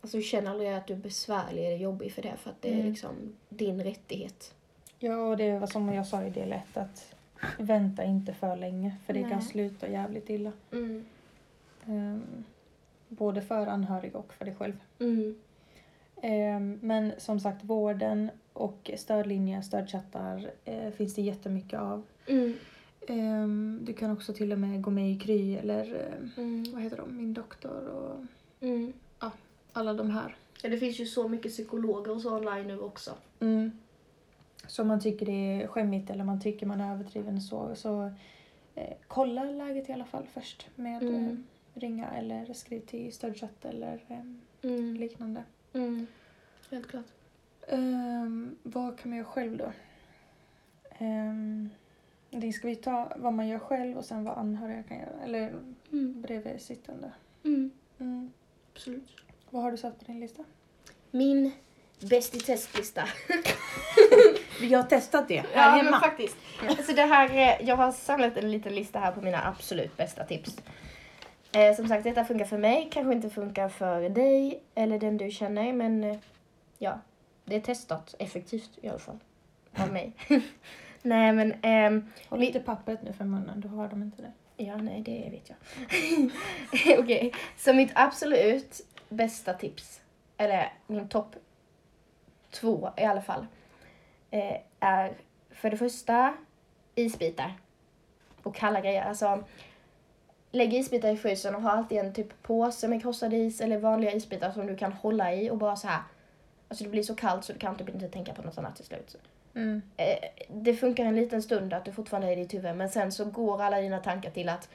alltså 0.00 0.16
du 0.16 0.22
känner 0.22 0.50
aldrig 0.50 0.72
att 0.72 0.86
du 0.86 0.92
är 0.94 0.98
besvärlig 0.98 1.66
eller 1.66 1.76
jobbig 1.76 2.12
för 2.12 2.22
det. 2.22 2.32
För 2.36 2.50
att 2.50 2.62
det 2.62 2.68
är 2.68 2.74
Mm. 2.74 2.86
liksom 2.86 3.14
din 3.48 3.84
rättighet. 3.84 4.54
Ja, 4.98 5.16
och 5.28 5.36
det 5.36 5.58
var 5.58 5.66
som 5.66 5.92
jag 5.92 6.06
sa 6.06 6.22
i 6.24 6.30
del 6.30 6.52
1 6.52 6.76
att 6.76 7.14
vänta 7.58 8.04
inte 8.04 8.34
för 8.34 8.56
länge 8.56 8.96
för 9.06 9.12
det 9.12 9.20
Nej. 9.20 9.30
kan 9.30 9.42
sluta 9.42 9.88
jävligt 9.88 10.30
illa. 10.30 10.52
Mm. 10.72 11.04
Ehm, 11.86 12.44
både 13.14 13.42
för 13.42 13.66
anhöriga 13.66 14.18
och 14.18 14.32
för 14.32 14.44
dig 14.44 14.54
själv. 14.54 14.74
Mm. 14.98 15.34
Ehm, 16.22 16.78
men 16.82 17.12
som 17.18 17.40
sagt, 17.40 17.64
vården 17.64 18.30
och 18.52 18.90
stödlinjer, 18.96 19.62
stödchattar 19.62 20.50
eh, 20.64 20.90
finns 20.90 21.14
det 21.14 21.22
jättemycket 21.22 21.80
av. 21.80 22.02
Mm. 22.26 22.54
Ehm, 23.08 23.80
du 23.82 23.92
kan 23.92 24.10
också 24.10 24.32
till 24.32 24.52
och 24.52 24.58
med 24.58 24.82
gå 24.82 24.90
med 24.90 25.10
i 25.12 25.18
Kry 25.18 25.54
eller 25.56 25.94
eh, 25.94 26.42
Mm. 26.44 26.64
vad 26.72 26.82
heter 26.82 26.96
de, 26.96 27.16
Min 27.16 27.34
doktor 27.34 27.88
och 27.88 28.16
Mm. 28.60 28.92
alla 29.72 29.94
de 29.94 30.10
här. 30.10 30.36
Ja, 30.62 30.68
det 30.70 30.78
finns 30.78 31.00
ju 31.00 31.06
så 31.06 31.28
mycket 31.28 31.52
psykologer 31.52 32.12
och 32.12 32.20
så 32.20 32.36
online 32.36 32.66
nu 32.66 32.78
också. 32.80 33.10
Mm. 33.40 33.70
Så 34.66 34.84
man 34.84 35.00
tycker 35.00 35.26
det 35.26 35.62
är 35.62 35.66
skämmigt 35.66 36.10
eller 36.10 36.24
man 36.24 36.40
tycker 36.40 36.66
man 36.66 36.80
är 36.80 36.92
överdriven 36.94 37.40
så, 37.40 37.74
så 37.74 38.10
eh, 38.74 38.94
kolla 39.08 39.44
läget 39.44 39.88
i 39.88 39.92
alla 39.92 40.04
fall 40.04 40.26
först 40.34 40.66
med 40.74 41.02
Mm. 41.02 41.44
Ringa 41.74 42.10
eller 42.10 42.54
skriv 42.54 42.80
till 42.80 43.12
stödchatt 43.12 43.64
eller 43.64 44.04
eh, 44.08 44.20
Mm. 44.62 44.94
liknande. 44.96 45.42
Mm. 45.72 46.06
Helt 46.70 46.88
klart. 46.88 47.04
Ehm, 47.68 48.56
vad 48.62 48.98
kan 48.98 49.10
man 49.10 49.18
göra 49.18 49.26
själv 49.28 49.56
då? 49.56 49.72
Um, 51.00 51.70
det 52.30 52.52
ska 52.52 52.68
vi 52.68 52.76
ta 52.76 53.12
vad 53.16 53.32
man 53.32 53.48
gör 53.48 53.58
själv 53.58 53.96
och 53.98 54.04
sen 54.04 54.24
vad 54.24 54.38
anhöriga 54.38 54.82
kan 54.82 54.96
göra. 54.98 55.24
Eller 55.24 55.48
Mm. 55.92 56.22
bredvid 56.22 56.60
sittande. 56.62 57.12
Mm. 57.44 57.70
Mm. 57.98 58.32
Absolut. 58.74 59.08
Vad 59.50 59.62
har 59.62 59.70
du 59.70 59.76
satt 59.76 59.98
på 59.98 60.04
din 60.04 60.20
lista? 60.20 60.44
Min 61.10 61.52
bäst 62.00 62.34
i 62.34 62.38
testlista. 62.40 63.04
Vi 64.60 64.74
har 64.74 64.82
testat 64.82 65.28
det 65.28 65.44
Ja, 65.54 65.82
men 65.82 66.00
faktiskt. 66.00 66.36
Alltså 66.68 66.92
det 66.92 67.02
här, 67.02 67.30
eh, 67.30 67.68
jag 67.68 67.76
har 67.76 67.92
samlat 67.92 68.36
en 68.36 68.52
liten 68.52 68.74
lista 68.74 68.98
här 68.98 69.12
på 69.12 69.20
mina 69.20 69.44
absolut 69.48 69.96
bästa 69.96 70.24
tips. 70.24 70.56
Eh, 71.56 71.74
som 71.76 71.88
sagt, 71.88 72.04
detta 72.04 72.24
funkar 72.24 72.44
för 72.44 72.58
mig, 72.58 72.88
kanske 72.92 73.12
inte 73.12 73.30
funkar 73.30 73.68
för 73.68 74.08
dig 74.08 74.62
eller 74.74 74.98
den 74.98 75.16
du 75.16 75.30
känner, 75.30 75.72
men 75.72 76.04
eh, 76.04 76.16
ja, 76.78 77.00
det 77.44 77.56
är 77.56 77.60
testat 77.60 78.14
effektivt 78.18 78.70
i 78.82 78.88
alla 78.88 78.98
fall. 78.98 79.18
Av 79.76 79.92
mig. 79.92 80.12
nej, 81.02 81.32
men 81.32 81.54
ehm, 81.62 82.12
Håll 82.28 82.40
Vi- 82.40 82.46
inte 82.46 82.60
pappret 82.60 83.02
nu 83.02 83.12
för 83.12 83.24
munnen, 83.24 83.60
då 83.60 83.68
hör 83.68 83.88
de 83.88 84.02
inte 84.02 84.22
det. 84.22 84.32
Ja, 84.64 84.76
nej, 84.76 85.00
det 85.00 85.28
vet 85.30 85.48
jag. 85.50 86.98
Okej, 87.00 87.34
så 87.56 87.72
mitt 87.74 87.90
absolut 87.94 88.80
bästa 89.08 89.54
tips, 89.54 90.00
eller 90.36 90.72
min 90.86 91.08
topp 91.08 91.36
två 92.50 92.90
i 92.96 93.04
alla 93.04 93.22
fall, 93.22 93.46
eh, 94.30 94.56
är 94.80 95.12
för 95.50 95.70
det 95.70 95.76
första 95.76 96.34
isbitar 96.94 97.52
och 98.42 98.54
kalla 98.54 98.80
grejer. 98.80 99.02
Alltså, 99.02 99.44
lägg 100.54 100.74
isbitar 100.74 101.08
i 101.08 101.16
frysen 101.16 101.54
och 101.54 101.62
ha 101.62 101.70
alltid 101.70 101.98
en 101.98 102.12
typ 102.12 102.42
påse 102.42 102.88
med 102.88 103.02
krossad 103.02 103.32
is 103.34 103.60
eller 103.60 103.78
vanliga 103.78 104.12
isbitar 104.12 104.52
som 104.52 104.66
du 104.66 104.76
kan 104.76 104.92
hålla 104.92 105.34
i 105.34 105.50
och 105.50 105.58
bara 105.58 105.76
så 105.76 105.88
här. 105.88 106.02
Alltså 106.68 106.84
det 106.84 106.90
blir 106.90 107.02
så 107.02 107.14
kallt 107.14 107.44
så 107.44 107.52
du 107.52 107.58
kan 107.58 107.76
typ 107.76 107.88
inte 107.88 108.08
tänka 108.08 108.32
på 108.34 108.42
något 108.42 108.58
annat 108.58 108.76
till 108.76 108.84
slut. 108.84 109.16
Mm. 109.54 109.82
Eh, 109.96 110.16
det 110.48 110.74
funkar 110.74 111.04
en 111.04 111.16
liten 111.16 111.42
stund 111.42 111.72
att 111.72 111.84
du 111.84 111.92
fortfarande 111.92 112.28
är 112.28 112.32
i 112.32 112.36
ditt 112.42 112.54
huvud 112.54 112.76
men 112.76 112.88
sen 112.88 113.12
så 113.12 113.24
går 113.24 113.62
alla 113.62 113.80
dina 113.80 113.98
tankar 114.00 114.30
till 114.30 114.48
att 114.48 114.68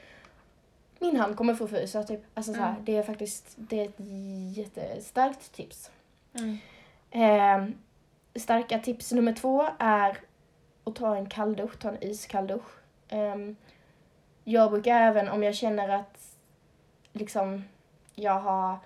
min 0.98 1.16
hand 1.16 1.36
kommer 1.36 1.54
få 1.54 1.68
frysa 1.68 2.02
typ. 2.02 2.20
Alltså 2.34 2.52
så 2.54 2.60
här, 2.60 2.70
Mm. 2.70 2.84
det 2.84 2.96
är 2.96 3.02
faktiskt 3.02 3.54
det 3.56 3.80
är 3.80 3.84
ett 3.84 3.94
jättestarkt 4.56 5.52
tips. 5.52 5.90
Mm. 6.34 6.58
Eh, 7.10 7.74
starka 8.40 8.78
tips 8.78 9.12
nummer 9.12 9.32
två 9.32 9.68
är 9.78 10.18
att 10.84 10.94
ta 10.94 11.16
en 11.16 11.28
kalldusch, 11.28 11.78
ta 11.78 11.88
en 11.88 12.02
iskall 12.04 12.46
dusch. 12.46 12.70
Jag 14.50 14.70
brukar 14.70 15.00
även 15.00 15.28
om 15.28 15.42
jag 15.42 15.54
känner 15.54 15.88
att 15.88 16.18
liksom 17.12 17.64
jag 18.14 18.40
har 18.40 18.78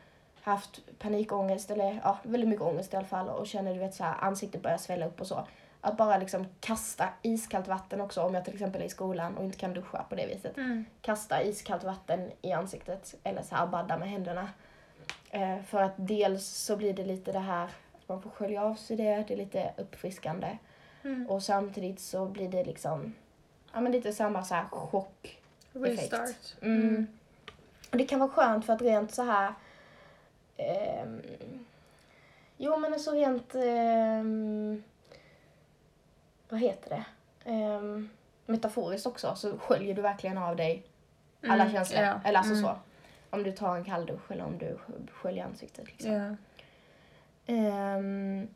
haft 0.43 0.81
panikångest 0.99 1.71
eller 1.71 2.01
ja, 2.05 2.19
väldigt 2.23 2.49
mycket 2.49 2.65
ångest 2.65 2.95
i 2.95 2.97
alla 2.97 3.07
fall 3.07 3.29
och 3.29 3.47
känner 3.47 3.75
du 3.75 3.81
vet 3.81 3.95
så 3.95 4.05
här 4.05 4.15
ansiktet 4.21 4.63
börjar 4.63 4.79
svälla 4.79 5.07
upp 5.07 5.21
och 5.21 5.27
så. 5.27 5.47
Att 5.81 5.97
bara 5.97 6.19
liksom 6.19 6.47
kasta 6.61 7.09
iskallt 7.23 7.69
vatten 7.69 8.01
också 8.01 8.23
om 8.23 8.35
jag 8.35 8.45
till 8.45 8.55
exempel 8.55 8.83
är 8.83 8.87
i 8.87 8.89
skolan 8.89 9.37
och 9.37 9.45
inte 9.45 9.59
kan 9.59 9.75
duscha 9.75 10.03
på 10.09 10.15
det 10.15 10.27
viset 10.27 10.57
Mm. 10.57 10.85
kasta 11.01 11.43
iskallt 11.43 11.85
vatten 11.85 12.31
i 12.43 12.53
ansiktet 12.53 13.15
eller 13.25 13.43
så 13.43 13.55
här 13.55 13.67
badda 13.67 13.99
med 13.99 14.09
händerna. 14.11 14.49
Eh, 15.31 15.63
för 15.63 15.83
att 15.83 15.95
dels 15.97 16.47
så 16.47 16.77
blir 16.77 16.93
det 16.95 17.05
lite 17.05 17.33
det 17.33 17.39
här 17.39 17.65
att 17.65 18.09
man 18.09 18.23
får 18.23 18.31
skölja 18.31 18.63
av 18.65 18.75
sig 18.75 18.97
det, 18.97 19.25
det 19.29 19.35
är 19.35 19.39
lite 19.39 19.73
uppfriskande. 19.77 20.59
Mm. 21.05 21.31
Och 21.31 21.43
samtidigt 21.43 22.01
så 22.01 22.27
blir 22.27 22.49
det 22.49 22.65
liksom, 22.65 23.15
ja 23.73 23.81
men 23.81 23.93
lite 23.93 24.13
samma 24.13 24.45
så 24.45 24.55
här 24.55 24.65
chock. 24.65 25.41
Restart. 25.75 26.55
Mm. 26.63 27.07
Och 27.91 27.97
det 27.99 28.05
kan 28.05 28.19
vara 28.21 28.31
skönt 28.31 28.67
för 28.67 28.73
att 28.73 28.83
rent 28.83 29.15
så 29.15 29.23
här 29.23 29.55
ehm, 30.57 31.21
Jo 32.57 32.77
men 32.77 32.93
alltså 32.93 33.11
rent 33.11 33.55
ehm, 33.55 34.83
vad 36.49 36.61
heter 36.61 36.91
det? 36.91 37.05
Ehm, 37.51 38.09
metaforiskt 38.47 39.07
också 39.07 39.35
så 39.35 39.59
sköljer 39.59 39.95
du 39.95 40.03
verkligen 40.03 40.39
av 40.39 40.57
dig 40.57 40.83
alla 41.49 41.63
Mm, 41.63 41.73
känslor. 41.75 42.03
ja. 42.03 42.21
Eller 42.25 42.39
alltså 42.39 42.53
Mm. 42.55 42.65
så. 42.65 42.77
Om 43.31 43.43
du 43.43 43.53
tar 43.53 43.77
en 43.77 43.85
kalldusch 43.85 44.31
eller 44.31 44.45
om 44.45 44.59
du 44.59 44.67
sk- 44.67 45.11
sköljer 45.13 45.45
ansiktet. 45.45 45.87
Liksom. 45.87 46.13
Ja. 46.13 46.37
Ehm, 47.47 48.49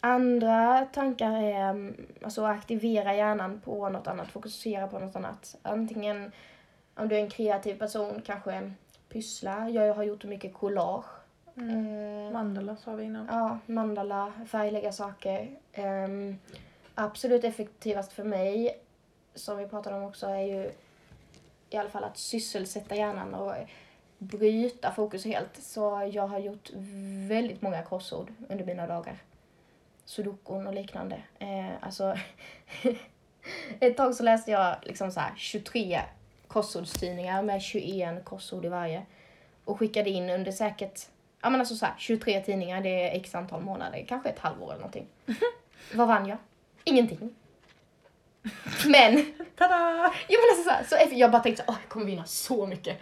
andra 0.00 0.86
tankar 0.92 1.32
är 1.42 1.70
mm, 1.70 2.06
alltså 2.22 2.44
aktivera 2.44 3.14
hjärnan 3.14 3.60
på 3.64 3.88
något 3.88 4.06
annat, 4.06 4.28
fokusera 4.28 4.86
på 4.88 4.98
något 4.98 5.16
annat. 5.16 5.56
Antingen 5.62 6.32
om 6.94 7.08
du 7.08 7.16
är 7.16 7.20
en 7.20 7.30
kreativ 7.30 7.78
person, 7.78 8.22
kanske 8.26 8.72
pyssla. 9.08 9.70
Jag 9.70 9.94
har 9.94 10.02
gjort 10.02 10.24
mycket 10.24 10.54
collage. 10.54 11.04
Mm. 11.56 11.70
Ehm, 11.70 12.32
Mandala 12.32 12.76
sa 12.76 12.92
vi 12.92 13.04
innan. 13.04 13.26
Ja, 13.30 13.58
mandala, 13.66 14.32
färglägga 14.46 14.92
saker. 14.92 15.50
Ehm, 15.72 16.38
absolut 16.94 17.44
effektivast 17.44 18.12
för 18.12 18.24
mig, 18.24 18.78
som 19.34 19.56
vi 19.56 19.68
pratade 19.68 19.96
om 19.96 20.04
också, 20.04 20.26
är 20.26 20.42
ju 20.42 20.70
i 21.70 21.76
alla 21.76 21.90
fall 21.90 22.04
att 22.04 22.16
sysselsätta 22.16 22.94
hjärnan 22.96 23.34
och 23.34 23.54
bryta 24.18 24.92
fokus 24.92 25.24
helt. 25.24 25.62
Så 25.62 26.10
jag 26.12 26.26
har 26.26 26.38
gjort 26.38 26.70
väldigt 27.28 27.62
många 27.62 27.82
korsord 27.82 28.32
under 28.48 28.64
mina 28.64 28.86
dagar. 28.86 29.18
Sudokon 30.04 30.66
och 30.66 30.74
liknande. 30.74 31.22
Eh, 31.38 31.70
alltså, 31.80 32.16
ett 33.80 33.96
tag 33.96 34.14
så 34.14 34.22
läste 34.22 34.50
jag 34.50 34.76
liksom 34.82 35.10
så 35.10 35.20
här 35.20 35.32
23 35.36 36.00
korsordstidningar 36.54 37.42
med 37.42 37.62
21 37.62 38.24
korsord 38.24 38.64
i 38.64 38.68
varje. 38.68 39.02
Och 39.64 39.78
skickade 39.78 40.10
in 40.10 40.30
under 40.30 40.52
säkert 40.52 41.00
Ja 41.42 41.50
men 41.50 41.60
alltså 41.60 41.76
så 41.76 41.86
här, 41.86 41.94
23 41.98 42.40
tidningar, 42.40 42.80
det 42.80 42.88
är 42.88 43.16
x 43.16 43.34
antal 43.34 43.62
månader, 43.62 44.04
kanske 44.08 44.28
ett 44.28 44.38
halvår 44.38 44.66
eller 44.66 44.76
någonting. 44.76 45.06
Vad 45.94 46.08
vann 46.08 46.26
jag? 46.26 46.38
Ingenting. 46.84 47.34
Men, 48.86 49.16
Tada! 49.56 50.12
jo 50.28 50.38
men 50.40 50.58
alltså 50.58 50.62
så, 50.88 50.96
här, 50.96 51.08
så 51.08 51.16
jag 51.16 51.30
bara 51.30 51.42
tänkte 51.42 51.64
åh 51.68 51.74
jag 51.82 51.88
kommer 51.88 52.06
vinna 52.06 52.24
så 52.24 52.66
mycket. 52.66 52.98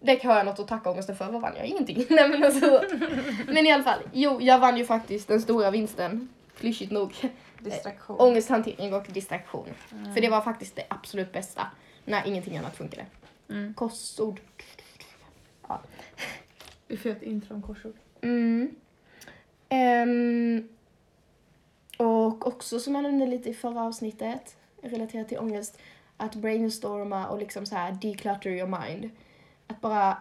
Det 0.00 0.16
kan 0.16 0.36
jag 0.36 0.46
något 0.46 0.58
att 0.58 0.68
tacka 0.68 0.90
ångesten 0.90 1.16
för, 1.16 1.32
vad 1.32 1.42
vann 1.42 1.56
jag? 1.56 1.66
Ingenting. 1.66 2.06
Nej 2.10 2.28
men 2.28 2.44
alltså. 2.44 2.82
Men 3.46 3.66
i 3.66 3.72
alla 3.72 3.84
fall, 3.84 4.00
jo 4.12 4.40
jag 4.40 4.58
vann 4.58 4.76
ju 4.76 4.84
faktiskt 4.84 5.28
den 5.28 5.40
stora 5.40 5.70
vinsten. 5.70 6.28
Klyschigt 6.58 6.92
nog. 6.92 7.14
Distraktion. 7.58 8.16
Ångesthantering 8.20 8.94
och 8.94 9.06
distraktion. 9.08 9.68
Mm. 9.92 10.14
För 10.14 10.20
det 10.20 10.28
var 10.28 10.40
faktiskt 10.40 10.76
det 10.76 10.84
absolut 10.88 11.32
bästa. 11.32 11.66
När 12.08 12.26
ingenting 12.26 12.56
annat 12.56 12.76
funkade. 12.76 13.06
Mm. 13.48 13.74
Korsord. 13.74 14.40
Vi 16.86 16.96
får 16.96 17.08
göra 17.08 17.18
ett 17.18 17.26
intro 17.26 17.54
om 17.54 17.62
korsord. 17.62 17.96
Mm. 18.20 18.74
Ehm, 19.68 20.68
och 21.98 22.46
också 22.46 22.80
som 22.80 22.94
jag 22.94 23.02
nämnde 23.02 23.26
lite 23.26 23.50
i 23.50 23.54
förra 23.54 23.82
avsnittet, 23.82 24.56
relaterat 24.82 25.28
till 25.28 25.38
ångest, 25.38 25.78
att 26.16 26.34
brainstorma 26.34 27.28
och 27.28 27.38
liksom 27.38 27.66
så 27.66 27.74
här 27.74 27.92
declutter 27.92 28.50
your 28.50 28.80
mind. 28.80 29.10
Att 29.66 29.80
bara 29.80 30.18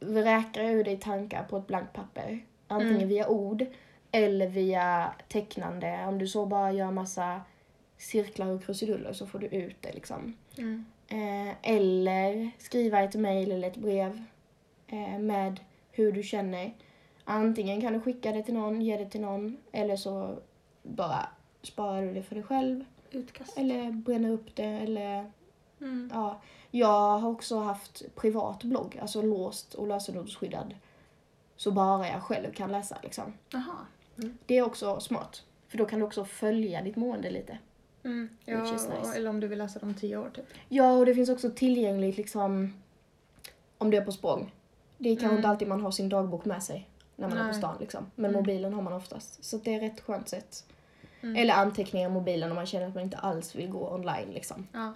vräka 0.00 0.62
ur 0.62 0.84
dig 0.84 0.96
tankar 1.00 1.44
på 1.44 1.56
ett 1.56 1.66
blankt 1.66 1.92
papper. 1.92 2.44
Antingen 2.68 2.96
Mm. 2.96 3.08
via 3.08 3.28
ord 3.28 3.66
eller 4.10 4.48
via 4.48 5.14
tecknande. 5.28 6.04
Om 6.06 6.18
du 6.18 6.28
så 6.28 6.46
bara 6.46 6.72
gör 6.72 6.90
massa 6.90 7.40
cirklar 7.98 8.46
och 8.46 8.64
krusiduller 8.64 9.12
så 9.12 9.26
får 9.26 9.38
du 9.38 9.46
ut 9.46 9.76
det 9.80 9.92
liksom. 9.92 10.36
Mm. 10.58 10.84
Eh, 11.08 11.54
eller 11.62 12.50
skriva 12.58 13.02
ett 13.02 13.14
mejl 13.14 13.52
eller 13.52 13.68
ett 13.68 13.76
brev 13.76 14.22
eh, 14.86 15.18
med 15.18 15.60
hur 15.90 16.12
du 16.12 16.22
känner. 16.22 16.74
Antingen 17.24 17.80
kan 17.80 17.92
du 17.92 18.00
skicka 18.00 18.32
det 18.32 18.42
till 18.42 18.54
någon, 18.54 18.82
ge 18.82 18.96
det 18.96 19.10
till 19.10 19.20
någon 19.20 19.56
eller 19.72 19.96
så 19.96 20.38
bara 20.82 21.26
sparar 21.62 22.02
du 22.02 22.14
det 22.14 22.22
för 22.22 22.34
dig 22.34 22.44
själv. 22.44 22.84
Utkast. 23.10 23.58
Eller 23.58 23.90
bränner 23.90 24.30
upp 24.30 24.56
det 24.56 24.64
eller 24.64 25.30
Mm. 25.80 26.10
ja. 26.14 26.40
Jag 26.70 27.18
har 27.18 27.30
också 27.30 27.58
haft 27.58 28.02
privat 28.14 28.64
blogg, 28.64 28.98
alltså 29.02 29.22
låst 29.22 29.74
och 29.74 29.86
lösenordsskyddad. 29.88 30.74
Så 31.56 31.70
bara 31.70 32.08
jag 32.08 32.22
själv 32.22 32.52
kan 32.52 32.72
läsa 32.72 32.98
liksom. 33.02 33.32
Jaha. 33.50 33.76
Det 34.46 34.58
är 34.58 34.62
också 34.62 35.00
smart. 35.00 35.42
För 35.68 35.78
då 35.78 35.84
kan 35.84 35.98
du 35.98 36.04
också 36.04 36.24
följa 36.24 36.82
ditt 36.82 36.96
mående 36.96 37.30
lite. 37.30 37.58
Mm. 38.04 38.28
Ja, 38.44 38.62
nice. 38.72 38.88
eller 39.16 39.30
om 39.30 39.40
du 39.40 39.46
vill 39.48 39.58
läsa 39.58 39.78
dem 39.78 39.94
tio 39.94 40.16
år 40.16 40.30
typ. 40.34 40.44
Ja, 40.68 40.92
och 40.92 41.06
det 41.06 41.14
finns 41.14 41.28
också 41.28 41.50
tillgängligt 41.50 42.16
liksom 42.16 42.74
om 43.78 43.90
du 43.90 43.96
är 43.96 44.04
på 44.04 44.12
språng. 44.12 44.52
Det 44.98 45.08
är 45.08 45.12
kanske 45.14 45.26
Mm. 45.26 45.36
inte 45.36 45.48
alltid 45.48 45.68
man 45.68 45.80
har 45.80 45.90
sin 45.90 46.08
dagbok 46.08 46.44
med 46.44 46.62
sig 46.62 46.88
när 47.16 47.28
man 47.28 47.38
är 47.38 47.42
på 47.42 47.46
Nej. 47.46 47.54
stan 47.58 47.76
liksom. 47.80 48.06
Men 48.14 48.30
Mm. 48.30 48.40
mobilen 48.40 48.74
har 48.74 48.82
man 48.82 48.92
oftast. 48.92 49.44
Så 49.44 49.56
det 49.56 49.74
är 49.74 49.82
ett 49.82 50.00
skönt 50.00 50.28
sätt. 50.28 50.64
Mm. 51.20 51.36
Eller 51.36 51.54
anteckningar 51.54 52.08
i 52.08 52.12
mobilen 52.12 52.50
om 52.50 52.54
man 52.54 52.66
känner 52.66 52.86
att 52.88 52.94
man 52.94 53.02
inte 53.04 53.16
alls 53.16 53.54
vill 53.54 53.68
gå 53.70 53.94
online 53.94 54.30
liksom. 54.34 54.66
Ja. 54.72 54.92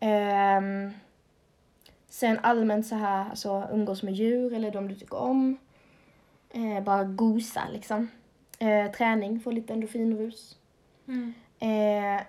Ehm, 0.00 0.90
sen 2.08 2.38
allmänt 2.42 2.86
så 2.86 2.94
här, 2.94 3.30
alltså 3.30 3.68
umgås 3.72 4.02
med 4.02 4.14
djur 4.14 4.54
eller 4.54 4.70
de 4.70 4.88
du 4.88 4.94
tycker 4.94 5.16
om. 5.18 5.58
Eh, 6.50 6.80
bara 6.84 7.04
gosa 7.04 7.62
liksom. 7.72 8.08
Eh, 8.58 8.90
träning, 8.92 9.40
få 9.40 9.50
lite 9.50 9.72
endorfinrus. 9.72 10.56
Mm. 11.08 11.34
Eh, 11.58 12.22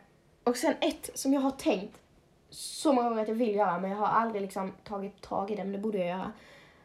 och 0.43 0.57
sen 0.57 0.73
ett 0.81 1.09
som 1.13 1.33
jag 1.33 1.41
har 1.41 1.51
tänkt 1.51 1.97
så 2.49 2.93
många 2.93 3.09
gånger 3.09 3.21
att 3.21 3.27
jag 3.27 3.35
vill 3.35 3.55
göra 3.55 3.79
men 3.79 3.91
jag 3.91 3.97
har 3.97 4.07
aldrig 4.07 4.41
liksom 4.41 4.71
tagit 4.83 5.21
tag 5.21 5.51
i 5.51 5.55
det 5.55 5.63
men 5.63 5.71
det 5.73 5.77
borde 5.79 5.97
jag 5.97 6.07
göra. 6.07 6.31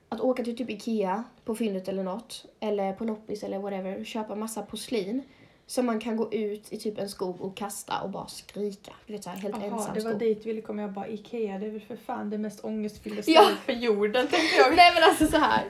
Att 0.08 0.20
åka 0.20 0.44
till 0.44 0.56
typ 0.56 0.70
Ikea 0.70 1.24
på 1.44 1.54
fyndet 1.54 1.88
eller 1.88 2.02
något 2.02 2.44
eller 2.60 2.92
på 2.92 3.04
loppis 3.04 3.42
eller 3.42 3.58
whatever 3.58 3.98
och 4.00 4.06
köpa 4.06 4.34
massa 4.34 4.62
porslin 4.62 5.22
som 5.66 5.86
man 5.86 6.00
kan 6.00 6.16
gå 6.16 6.32
ut 6.32 6.72
i 6.72 6.78
typ 6.78 6.98
en 6.98 7.08
skog 7.08 7.40
och 7.40 7.56
kasta 7.56 8.00
och 8.00 8.10
bara 8.10 8.26
skrika. 8.26 8.92
Du 9.06 9.12
vet 9.12 9.24
såhär 9.24 9.36
helt 9.36 9.56
Jaha, 9.56 9.64
ensam 9.66 9.94
det 9.94 10.00
var 10.00 10.10
skog. 10.10 10.20
dit 10.20 10.38
vi 10.38 10.44
ville 10.50 10.60
komma. 10.60 10.82
Jag 10.82 10.92
bara 10.92 11.08
Ikea, 11.08 11.58
det 11.58 11.66
är 11.66 11.70
väl 11.70 11.80
för 11.80 11.96
fan 11.96 12.30
det 12.30 12.38
mest 12.38 12.64
ångestfyllda 12.64 13.22
Ja. 13.26 13.40
stället 13.42 13.66
på 13.66 13.72
jorden 13.72 14.26
tänkte 14.28 14.56
jag. 14.56 14.70
Nej 14.76 14.92
men 14.94 15.02
alltså 15.04 15.26
så 15.26 15.36
här. 15.36 15.64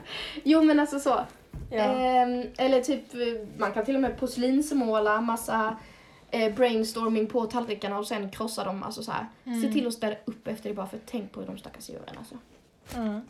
Jo 0.44 0.62
men 0.62 0.80
alltså 0.80 1.00
så. 1.00 1.20
Ja. 1.70 1.78
Ehm, 1.78 2.42
eller 2.56 2.80
typ, 2.80 3.14
eh, 3.14 3.20
man 3.58 3.72
kan 3.72 3.84
till 3.84 3.94
och 3.94 4.00
med 4.00 4.18
porslinsmåla 4.20 5.20
massa 5.20 5.76
eh, 6.34 6.54
brainstorming 6.54 7.26
på 7.26 7.46
tallrikarna 7.46 7.98
och 7.98 8.06
sen 8.06 8.30
krossa 8.30 8.64
dem. 8.64 8.82
Alltså 8.82 9.02
så 9.02 9.12
här. 9.12 9.26
Se 9.44 9.50
Mm. 9.50 9.72
till 9.72 9.86
att 9.86 9.92
ställa 9.94 10.16
upp 10.24 10.48
efter 10.48 10.68
det 10.68 10.74
bara 10.74 10.86
för 10.86 10.98
tänk 11.06 11.32
på 11.32 11.42
de 11.42 11.58
stackars 11.58 11.88
djuren 11.90 12.14
alltså. 12.18 12.34
Mm. 12.94 13.20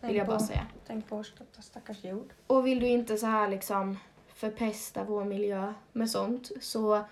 Vill 0.00 0.16
jag 0.16 0.26
bara 0.26 0.38
på- 0.38 0.44
säga. 0.44 0.66
Tänk 0.86 1.08
på 1.08 1.16
vår 1.16 1.26
stackars- 1.62 2.04
jord. 2.10 2.30
Och 2.46 2.66
vill 2.66 2.80
du 2.80 2.86
inte 2.86 3.16
så 3.16 3.26
här 3.26 3.48
liksom 3.48 3.98
förpesta 4.34 5.04
vår 5.04 5.24
miljö 5.24 5.72
med 5.92 6.10
sånt 6.10 6.50
så 6.60 7.04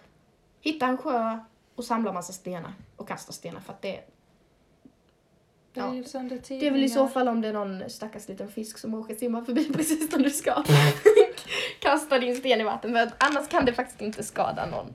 hitta 0.60 0.86
en 0.86 0.98
sjö 0.98 1.38
och 1.74 1.84
samla 1.84 2.12
massa 2.12 2.32
stenar 2.32 2.72
och 2.96 3.08
kasta 3.08 3.32
stenar 3.32 3.60
för 3.60 3.72
att 3.72 3.82
det, 3.82 4.00
Ja. 5.72 5.90
Det 6.48 6.66
är 6.66 6.70
väl 6.70 6.84
i 6.84 6.88
så 6.88 7.08
fall 7.08 7.28
om 7.28 7.40
det 7.40 7.48
är 7.48 7.52
någon 7.52 7.90
stackars 7.90 8.28
liten 8.28 8.48
fisk 8.48 8.78
som 8.78 8.94
åker 8.94 9.14
simma 9.14 9.44
förbi 9.44 9.72
precis 9.74 10.12
när 10.12 10.18
du 10.18 10.30
ska 10.30 10.62
kasta 11.80 12.18
din 12.18 12.36
sten 12.36 12.60
i 12.60 12.64
att 12.64 12.84
annars 13.18 13.48
kan 13.48 13.64
det 13.64 13.72
faktiskt 13.72 14.00
inte 14.00 14.22
skada 14.22 14.66
någon. 14.66 14.94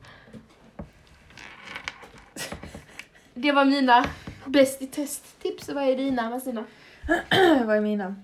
Det 3.33 3.51
var 3.51 3.65
mina 3.65 4.05
bäst 4.45 4.81
i 4.81 4.87
test-tips. 4.87 5.69
Vad 5.69 5.83
är 5.83 5.95
dina, 5.97 6.29
Marcina? 6.29 6.65
Vad 7.65 7.77
är 7.77 7.81
mina? 7.81 8.15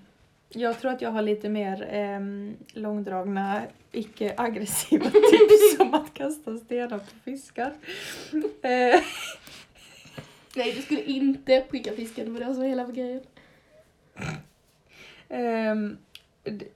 Jag 0.48 0.78
tror 0.80 0.90
att 0.90 1.02
jag 1.02 1.10
har 1.10 1.22
lite 1.22 1.48
mer 1.48 1.88
ehm, 1.90 2.56
långdragna, 2.72 3.62
icke-aggressiva 3.92 5.04
tips 5.10 5.76
som 5.76 5.94
att 5.94 6.14
kasta 6.14 6.56
stenar 6.56 6.98
på 6.98 7.04
fiskar. 7.24 7.72
Eh, 8.62 9.00
Nej, 10.56 10.72
du 10.76 10.82
skulle 10.82 11.02
inte 11.02 11.60
pricka 11.70 11.92
fisken, 11.92 12.24
det 12.24 12.30
var 12.32 12.40
det 12.40 12.46
som 12.54 12.62
var 12.62 12.68
hela 12.68 12.84
grejen. 12.86 13.22
d- 16.44 16.66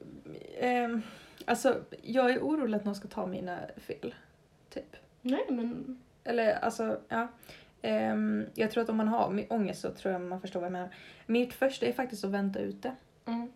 ehm, 0.61 1.03
alltså, 1.45 1.81
jag 2.03 2.31
är 2.31 2.39
orolig 2.39 2.77
att 2.77 2.85
någon 2.85 2.95
ska 2.95 3.09
ta 3.09 3.27
mina 3.27 3.59
fel. 3.87 4.15
Typ. 4.71 4.97
Nej, 5.23 5.45
men... 5.49 5.99
Eller 6.25 6.55
alltså, 6.55 6.99
ja. 7.09 7.29
Ehm, 7.87 8.47
jag 8.55 8.71
tror 8.71 8.83
att 8.83 8.89
om 8.89 8.97
man 8.97 9.09
har 9.09 9.47
ångest 9.53 9.81
så 9.81 9.91
tror 9.91 10.13
jag 10.13 10.21
man 10.23 10.41
förstår 10.41 10.61
vad 10.61 10.67
jag 10.67 10.73
menar. 10.73 10.89
Mitt 11.27 11.55
första 11.55 11.87
är 11.87 11.93
faktiskt 11.93 12.25
att 12.25 12.31
vänta 12.31 12.59
ut 12.59 12.83
det. 12.83 12.95
Mm. 13.25 13.53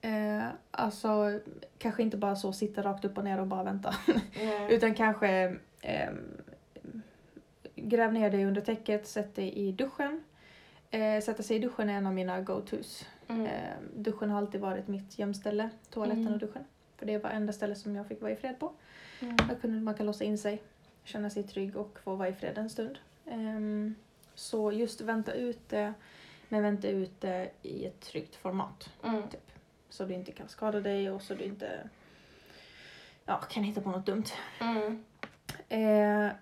Eh, 0.00 0.44
alltså, 0.70 1.40
kanske 1.78 2.02
inte 2.02 2.16
bara 2.16 2.36
så 2.36 2.52
sitta 2.52 2.82
rakt 2.82 3.04
upp 3.04 3.18
och 3.18 3.24
ner 3.24 3.40
och 3.40 3.46
bara 3.46 3.62
vänta. 3.62 3.94
Mm. 4.40 4.68
Utan 4.70 4.94
kanske 4.94 5.56
ehm, 5.80 6.42
gräv 7.76 8.12
ner 8.12 8.30
dig 8.30 8.44
under 8.44 8.60
täcket, 8.60 9.06
sätt 9.06 9.34
dig 9.34 9.52
i 9.52 9.72
duschen. 9.72 10.24
Eh, 10.90 11.20
sätta 11.20 11.42
sig 11.42 11.56
i 11.56 11.58
duschen 11.60 11.90
är 11.90 11.94
en 11.94 12.06
av 12.06 12.14
mina 12.14 12.40
go-tos. 12.40 13.06
Mm. 13.28 13.46
Eh, 13.46 13.52
duschen 13.96 14.30
har 14.30 14.38
alltid 14.38 14.60
varit 14.60 14.88
mitt 14.88 15.18
gömställe, 15.18 15.70
toaletten 15.90 16.20
Mm. 16.22 16.32
och 16.32 16.38
duschen. 16.38 16.64
För 16.96 17.06
det 17.06 17.18
var 17.18 17.30
enda 17.30 17.52
ställe 17.52 17.74
som 17.74 17.96
jag 17.96 18.06
fick 18.06 18.20
vara 18.20 18.32
i 18.32 18.36
fred 18.36 18.58
på. 18.58 18.72
Mm. 19.20 19.36
Där 19.36 19.54
kunde 19.60 19.80
man 19.80 19.94
kan 19.94 20.06
låsa 20.06 20.24
in 20.24 20.38
sig, 20.38 20.62
känna 21.04 21.30
sig 21.30 21.42
trygg 21.42 21.76
och 21.76 21.98
få 22.04 22.14
vara 22.14 22.28
i 22.28 22.32
fred 22.32 22.58
en 22.58 22.70
stund. 22.70 22.98
Ehm, 23.26 23.94
så 24.34 24.72
just 24.72 25.00
vänta 25.00 25.32
ut 25.32 25.68
det, 25.68 25.94
men 26.48 26.62
vänta 26.62 26.88
ut 26.88 27.20
det 27.20 27.50
i 27.62 27.86
ett 27.86 28.00
tryggt 28.00 28.36
format. 28.36 28.90
Mm. 29.04 29.22
Så 29.88 30.04
du 30.04 30.14
inte 30.14 30.32
kan 30.32 30.48
skada 30.48 30.80
dig 30.80 31.10
och 31.10 31.22
så 31.22 31.34
du 31.34 31.44
inte 31.44 31.88
ja, 33.24 33.36
kan 33.36 33.64
hitta 33.64 33.80
på 33.80 33.90
något 33.90 34.06
dumt. 34.06 34.24
Mm. 34.60 35.04
Eh, 35.68 36.32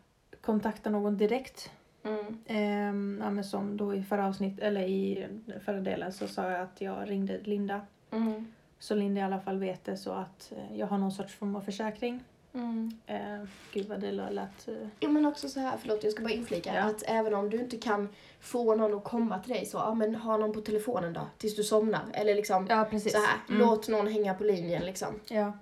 kontakta 0.41 0.91
någon 0.91 1.17
direkt. 1.17 1.71
Mm. 2.03 2.39
Ehm, 2.47 3.21
ja, 3.23 3.31
men 3.31 3.45
som 3.45 3.77
då 3.77 3.95
i 3.95 4.03
förra 4.03 4.27
avsnitt, 4.27 4.59
eller 4.59 4.81
i 4.81 5.29
förra 5.65 5.81
delen 5.81 6.13
så 6.13 6.29
sa 6.29 6.51
jag 6.51 6.61
att 6.61 6.81
jag 6.81 7.11
ringde 7.11 7.39
Linda. 7.39 7.81
Mm. 8.11 8.53
Så 8.79 8.95
Linda 8.95 9.21
i 9.21 9.25
alla 9.25 9.41
fall 9.41 9.59
vet 9.59 9.85
det 9.85 9.97
så 9.97 10.13
att 10.13 10.53
eh, 10.57 10.77
jag 10.79 10.87
har 10.87 10.99
någon 10.99 11.13
sorts 11.13 11.35
form 11.35 11.57
av 11.57 11.61
försäkring. 11.61 12.25
Mm. 12.55 12.93
Eh, 13.07 13.49
gud 13.73 13.87
vad 13.89 14.01
det 14.01 14.11
lät... 14.13 14.69
Eh, 14.69 14.75
Ja 15.01 15.09
men 15.09 15.27
också 15.27 15.49
så 15.49 15.61
här, 15.61 15.77
förlåt 15.81 16.05
jag 16.05 16.13
ska 16.13 16.23
bara 16.23 16.33
inflika, 16.33 16.75
Ja. 16.75 16.83
att 16.83 17.03
även 17.07 17.35
om 17.35 17.51
du 17.51 17.61
inte 17.61 17.77
kan 17.77 18.09
få 18.41 18.75
någon 18.75 18.95
att 18.95 19.05
komma 19.05 19.39
till 19.39 19.53
dig 19.53 19.67
så, 19.67 19.79
ja 19.79 19.95
men 19.95 20.15
ha 20.15 20.37
någon 20.37 20.53
på 20.53 20.61
telefonen 20.61 21.13
då, 21.13 21.27
tills 21.39 21.57
du 21.57 21.63
somnar. 21.65 22.03
Eller 22.13 22.35
liksom 22.35 22.67
ja 22.71 22.87
precis. 22.91 23.13
så 23.13 23.19
här, 23.19 23.39
Mm. 23.49 23.61
låt 23.61 23.89
någon 23.89 24.07
hänga 24.07 24.35
på 24.35 24.45
linjen 24.45 24.85
liksom. 24.85 25.21
Ja. 25.29 25.53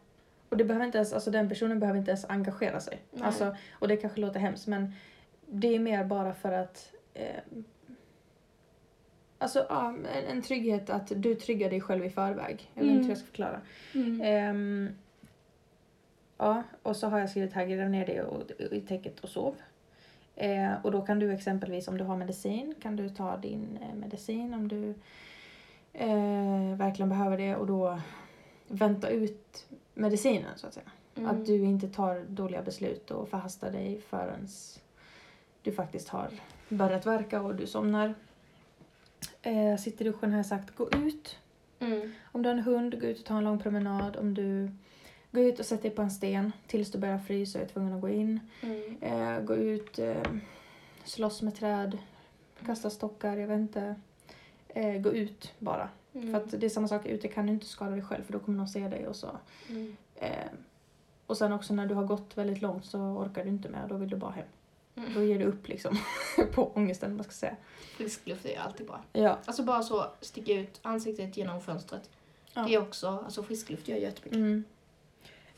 Och 0.48 0.57
det 0.57 0.64
behöver 0.64 0.87
inte 0.87 0.98
ens, 0.98 1.12
alltså 1.12 1.31
den 1.31 1.48
personen 1.48 1.81
behöver 1.81 1.98
inte 1.98 2.11
ens 2.11 2.24
engagera 2.24 2.81
sig. 2.81 2.98
Nej. 3.11 3.22
Alltså, 3.22 3.57
och 3.72 3.88
det 3.88 3.96
kanske 3.96 4.20
låter 4.20 4.40
hemskt 4.40 4.66
men 4.66 4.92
det 5.46 5.74
är 5.74 5.79
mer 5.79 6.05
bara 6.05 6.35
för 6.35 6.53
att 6.53 6.92
eh, 7.14 7.37
Alltså 9.38 9.66
ja, 9.68 9.88
en, 9.88 10.07
en 10.31 10.42
trygghet 10.42 10.90
att 10.90 11.12
du 11.16 11.35
tryggar 11.35 11.70
dig 11.70 11.81
själv 11.81 12.05
i 12.05 12.11
förväg. 12.11 12.70
Jag 12.74 12.83
vet 12.83 12.90
inte 12.90 12.92
Mm. 12.92 13.03
hur 13.03 13.09
jag 13.09 13.18
ska 13.18 13.26
förklara. 13.26 13.61
Mm. 13.94 14.20
Ehm, 14.24 14.88
ja, 16.40 16.62
och 16.83 16.96
så 16.96 17.09
har 17.09 17.18
jag 17.18 17.31
skrivit 17.31 17.53
här, 17.53 17.66
gräv 17.66 17.90
ner 17.90 18.20
och- 18.24 18.50
i 18.72 18.81
täcket 18.81 19.20
och 19.20 19.29
sov. 19.29 19.55
Eh, 20.37 20.72
och 20.83 20.92
då 20.92 21.03
kan 21.03 21.18
du 21.18 21.33
exempelvis 21.33 21.88
om 21.88 21.98
du 21.98 22.05
har 22.05 22.16
medicin 22.16 22.74
kan 22.83 22.96
du 22.96 23.09
ta 23.09 23.37
din 23.37 23.79
eh, 23.83 23.94
medicin 23.94 24.55
om 24.55 24.68
du 24.68 24.94
eh, 25.92 26.76
verkligen 26.76 27.09
behöver 27.09 27.37
det 27.38 27.57
och 27.57 27.66
då 27.66 28.00
vänta 28.68 29.09
ut 29.09 29.66
medicinen 29.94 30.50
så 30.59 30.66
att 30.66 30.74
säga. 30.74 30.90
Mm. 31.16 31.31
Att 31.31 31.46
du 31.46 31.64
inte 31.64 31.88
tar 31.88 32.24
dåliga 32.29 32.62
beslut 32.62 33.11
och 33.11 33.29
förhastar 33.29 33.70
dig 33.70 34.00
förrän 34.00 34.48
du 35.62 35.72
faktiskt 35.72 36.09
har 36.09 36.29
börjat 36.68 37.07
verka 37.07 37.42
och 37.42 37.55
du 37.55 37.66
somnar. 37.66 38.14
Eh, 39.42 39.76
sitter 39.76 40.05
i 40.05 40.09
duschen 40.09 40.31
har 40.31 40.38
jag 40.38 40.46
sagt, 40.46 40.76
gå 40.76 40.88
ut. 40.90 41.38
Mm. 41.79 42.12
Om 42.33 42.42
du 42.42 42.48
har 42.48 42.57
en 42.57 42.62
hund, 42.62 43.00
gå 43.00 43.07
ut 43.07 43.18
och 43.18 43.24
ta 43.24 43.37
en 43.38 43.44
lång 43.44 43.59
promenad. 43.59 44.16
Om 44.16 44.35
du 44.35 44.70
går 45.31 45.43
ut 45.43 45.59
och 45.59 45.66
sätter 45.66 45.83
dig 45.83 45.90
på 45.90 46.03
en 46.03 46.11
sten 46.11 46.53
tills 46.66 46.90
du 46.90 46.99
börjar 46.99 47.19
frysa 47.19 47.59
och 47.59 47.64
är 47.64 47.69
tvungen 47.69 47.93
att 47.93 48.01
gå 48.01 48.09
in. 48.09 48.40
Mm. 48.61 48.97
Eh, 49.01 49.40
gå 49.45 49.55
ut, 49.55 49.99
eh, 49.99 50.23
slåss 51.05 51.43
med 51.43 51.55
träd, 51.55 51.99
kasta 52.66 52.90
stockar, 52.90 53.37
jag 53.37 53.49
vet 53.49 53.59
inte. 53.59 53.95
Eh, 54.69 55.01
gå 55.01 55.12
ut 55.12 55.53
bara. 55.59 55.88
Mm. 56.12 56.33
För 56.33 56.40
att 56.40 56.61
det 56.61 56.66
är 56.66 56.71
samma 56.71 56.88
sak, 56.88 57.07
ute 57.07 57.29
kan 57.29 57.47
du 57.47 57.53
inte 57.53 57.66
skada 57.66 57.90
dig 57.90 58.03
själv 58.03 58.25
för 58.25 58.33
då 58.33 58.38
kommer 58.38 58.59
någon 58.59 58.69
se 58.69 58.88
dig 58.88 59.07
och 59.07 59.16
så. 59.16 59.31
Mm. 59.69 59.97
Eh, 60.16 60.51
och 61.27 61.37
sen 61.37 61.53
också 61.53 61.75
när 61.75 61.87
du 61.87 61.95
har 61.95 62.05
gått 62.05 62.38
väldigt 62.38 62.62
långt 62.62 62.85
så 62.85 62.99
orkar 62.99 63.45
du 63.45 63.51
inte 63.51 63.69
mer, 63.69 63.87
då 63.88 63.97
vill 63.97 64.09
du 64.09 64.16
bara 64.16 64.31
hem. 64.31 64.47
Mm. 64.95 65.14
Då 65.14 65.23
ger 65.23 65.38
du 65.38 65.45
upp 65.45 65.69
liksom 65.69 65.99
på 66.53 66.73
ångesten, 66.75 67.16
vad 67.16 67.27
ska 67.27 67.33
säga. 67.33 67.57
Frisk 67.97 68.27
luft 68.27 68.45
är 68.45 68.59
alltid 68.59 68.87
bra. 68.87 69.01
Ja. 69.12 69.38
Alltså 69.45 69.62
bara 69.62 69.83
så, 69.83 70.07
sticka 70.21 70.53
ut 70.53 70.81
ansiktet 70.83 71.37
genom 71.37 71.61
fönstret. 71.61 72.11
Ja. 72.53 72.62
Det 72.62 72.75
är 72.75 72.83
också, 72.83 73.09
alltså 73.09 73.43
frisk 73.43 73.71
luft 73.71 73.88
gör 73.88 73.97
jättemycket. 73.97 74.37
Mm. 74.37 74.64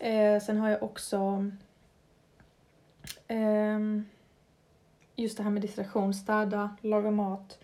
Eh, 0.03 0.41
sen 0.41 0.57
har 0.59 0.71
jag 0.71 0.83
också 0.83 1.51
ehm, 3.29 4.05
just 5.17 5.37
det 5.37 5.43
här 5.43 5.51
med 5.51 5.63
distraktion, 5.63 6.15
städa, 6.15 6.77
laga 6.81 7.11
mat. 7.11 7.59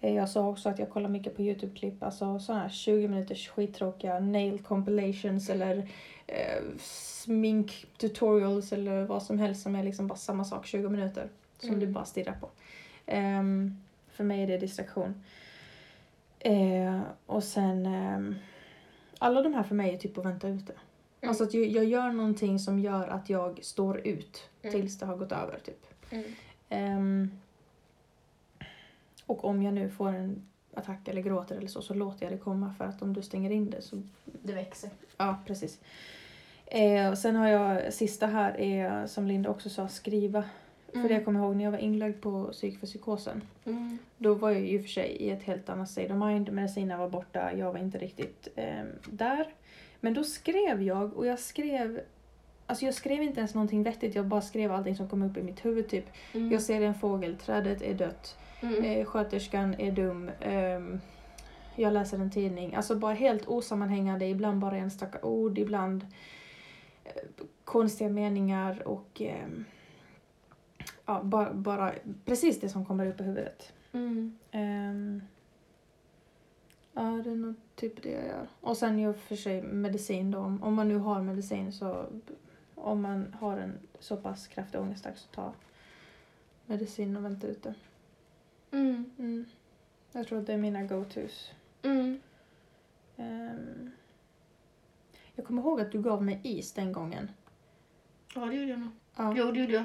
Eh, 0.00 0.14
jag 0.14 0.28
sa 0.28 0.48
också 0.48 0.68
att 0.68 0.78
jag 0.78 0.90
kollar 0.90 1.08
mycket 1.08 1.36
på 1.36 1.42
Youtube-klipp, 1.42 2.02
alltså 2.02 2.38
sådana 2.38 2.62
här 2.62 2.68
20 2.70 3.08
minuters 3.08 3.48
skittråkiga 3.48 4.20
nail 4.20 4.58
compilations 4.62 5.50
eller 5.50 5.76
eh, 6.26 6.62
smink 6.78 7.86
tutorials 7.98 8.72
eller 8.72 9.04
vad 9.04 9.22
som 9.22 9.38
helst 9.38 9.62
som 9.62 9.76
är 9.76 9.82
liksom 9.84 10.06
bara 10.06 10.18
samma 10.18 10.44
sak 10.44 10.66
20 10.66 10.88
minuter 10.88 11.28
som 11.58 11.68
Mm. 11.68 11.80
du 11.80 11.86
bara 11.86 12.04
stirrar 12.04 12.34
på. 12.40 12.48
Ehm, 13.06 13.76
för 14.08 14.24
mig 14.24 14.42
är 14.42 14.46
det 14.46 14.58
distraktion. 14.58 15.24
Eh, 16.38 17.00
och 17.26 17.44
sen 17.44 17.86
ehm, 17.86 18.34
alla 19.18 19.42
de 19.42 19.54
här 19.54 19.62
för 19.62 19.74
mig 19.74 19.94
är 19.94 19.98
typ 19.98 20.18
att 20.18 20.24
vänta 20.24 20.48
ute. 20.48 20.72
Mm. 21.24 21.28
Alltså 21.28 21.44
att 21.44 21.54
jag, 21.54 21.66
jag 21.66 21.84
gör 21.84 22.10
någonting 22.12 22.58
som 22.58 22.78
gör 22.78 23.08
att 23.08 23.30
jag 23.30 23.64
står 23.64 24.06
ut 24.06 24.48
Mm. 24.62 24.74
tills 24.74 24.98
det 24.98 25.06
har 25.06 25.16
gått 25.16 25.32
över 25.32 25.58
typ. 25.58 25.86
Mm. 26.10 26.24
Ehm, 26.68 27.30
och 29.26 29.44
om 29.44 29.62
jag 29.62 29.74
nu 29.74 29.90
får 29.90 30.08
en 30.08 30.42
attack 30.74 31.08
eller 31.08 31.22
gråter 31.22 31.56
eller 31.56 31.68
så, 31.68 31.82
så 31.82 31.94
låter 31.94 32.26
jag 32.26 32.32
det 32.32 32.38
komma 32.38 32.74
för 32.78 32.84
att 32.84 33.02
om 33.02 33.12
du 33.12 33.22
stänger 33.22 33.50
in 33.50 33.70
det 33.70 33.82
så 33.82 34.02
Det 34.24 34.52
växer. 34.52 34.90
Ja, 35.16 35.38
precis. 35.46 35.80
Eh, 36.66 37.10
och 37.10 37.18
sen 37.18 37.36
har 37.36 37.48
jag, 37.48 37.92
sista 37.92 38.26
här 38.26 38.60
är 38.60 39.06
som 39.06 39.26
Linda 39.26 39.50
också 39.50 39.70
sa, 39.70 39.88
skriva. 39.88 40.44
För 40.92 41.08
det 41.08 41.14
jag 41.14 41.24
kommer 41.24 41.40
ihåg 41.40 41.56
när 41.56 41.64
jag 41.64 41.70
var 41.70 41.78
inlagd 41.78 42.20
på 42.22 42.44
psyk 42.52 42.78
för 42.80 42.86
psykosen. 42.86 43.42
Mm. 43.64 43.98
Då 44.18 44.34
var 44.34 44.50
jag 44.50 44.66
ju 44.66 44.82
för 44.82 44.88
sig 44.88 45.08
i 45.10 45.30
ett 45.30 45.42
helt 45.42 45.68
annat 45.68 45.90
state 45.90 46.12
of 46.14 46.18
mind. 46.24 46.52
Medicinerna 46.52 46.96
var 46.96 47.08
borta, 47.08 47.52
jag 47.52 47.72
var 47.72 47.78
inte 47.80 47.98
riktigt 47.98 48.48
eh, 48.56 48.84
där. 49.06 49.54
Men 50.04 50.14
då 50.14 50.24
skrev 50.24 50.82
jag 50.82 51.16
och 51.16 51.26
jag 51.26 51.38
skrev 51.38 52.00
Alltså 52.66 52.84
jag 52.84 52.94
skrev 52.94 53.22
inte 53.22 53.38
ens 53.40 53.54
någonting 53.54 53.82
vettigt, 53.82 54.14
jag 54.14 54.26
bara 54.26 54.40
skrev 54.40 54.72
allting 54.72 54.96
som 54.96 55.08
kom 55.08 55.22
upp 55.22 55.36
i 55.36 55.42
mitt 55.42 55.64
huvud 55.64 55.88
typ. 55.88 56.04
Mm. 56.32 56.52
Jag 56.52 56.62
ser 56.62 56.80
en 56.80 56.94
fågel, 56.94 57.36
trädet 57.36 57.82
är 57.82 57.94
dött, 57.94 58.36
Mm. 58.60 58.84
eh, 58.84 59.04
sköterskan 59.04 59.74
är 59.78 59.92
dum, 59.92 60.30
ehm, 60.40 61.00
jag 61.76 61.92
läser 61.92 62.18
en 62.18 62.30
tidning. 62.30 62.74
Alltså 62.74 62.94
bara 62.96 63.14
helt 63.14 63.46
osammanhängande, 63.48 64.26
ibland 64.26 64.58
bara 64.58 64.76
enstaka 64.76 65.26
ord, 65.26 65.58
ibland 65.58 66.06
eh, 67.04 67.12
konstiga 67.64 68.10
meningar 68.10 68.88
och 68.88 69.20
ehm, 69.20 69.64
ja, 71.06 71.22
bara, 71.22 71.54
bara 71.54 71.92
precis 72.24 72.60
det 72.60 72.68
som 72.68 72.84
kommer 72.86 73.06
upp 73.06 73.20
i 73.20 73.24
huvudet. 73.24 73.72
Mm. 73.92 74.38
Ehm, 74.50 75.22
ja, 76.94 77.02
det 77.24 77.30
är 77.30 77.34
nog 77.34 77.54
typ 77.74 78.02
det 78.02 78.10
jag 78.10 78.26
gör. 78.26 78.48
Och 78.60 78.76
sen 78.76 78.98
ju 78.98 79.12
för 79.14 79.36
sig 79.36 79.62
medicin 79.62 80.30
då, 80.30 80.38
om, 80.38 80.74
man 80.74 80.88
nu 80.88 80.96
har 80.96 81.22
medicin 81.22 81.72
så 81.72 82.06
om 82.74 83.02
man 83.02 83.36
har 83.40 83.58
en 83.58 83.78
så 83.98 84.16
pass 84.16 84.46
kraftig 84.48 84.80
ångestattack 84.80 85.18
så 85.18 85.28
ta 85.28 85.52
medicin 86.66 87.16
och 87.16 87.24
vänta 87.24 87.46
ut 87.46 87.62
det. 87.62 87.74
Mm. 88.70 89.10
Mm. 89.18 89.44
Jag 90.12 90.26
tror 90.26 90.38
att 90.38 90.46
det 90.46 90.52
är 90.52 90.58
mina 90.58 90.82
go-tos. 90.82 91.52
Mm. 91.82 92.20
Ehm, 93.16 93.90
jag 95.34 95.46
kommer 95.46 95.62
ihåg 95.62 95.80
att 95.80 95.92
du 95.92 96.02
gav 96.02 96.22
mig 96.22 96.40
is 96.42 96.72
den 96.72 96.92
gången. 96.92 97.30
Ja, 98.34 98.40
det 98.40 98.54
gjorde 98.54 98.70
jag 98.70 98.80
nog. 98.80 98.90
Ja. 99.16 99.34
Jo, 99.36 99.50
det 99.52 99.60
gjorde 99.60 99.72
jag. 99.72 99.84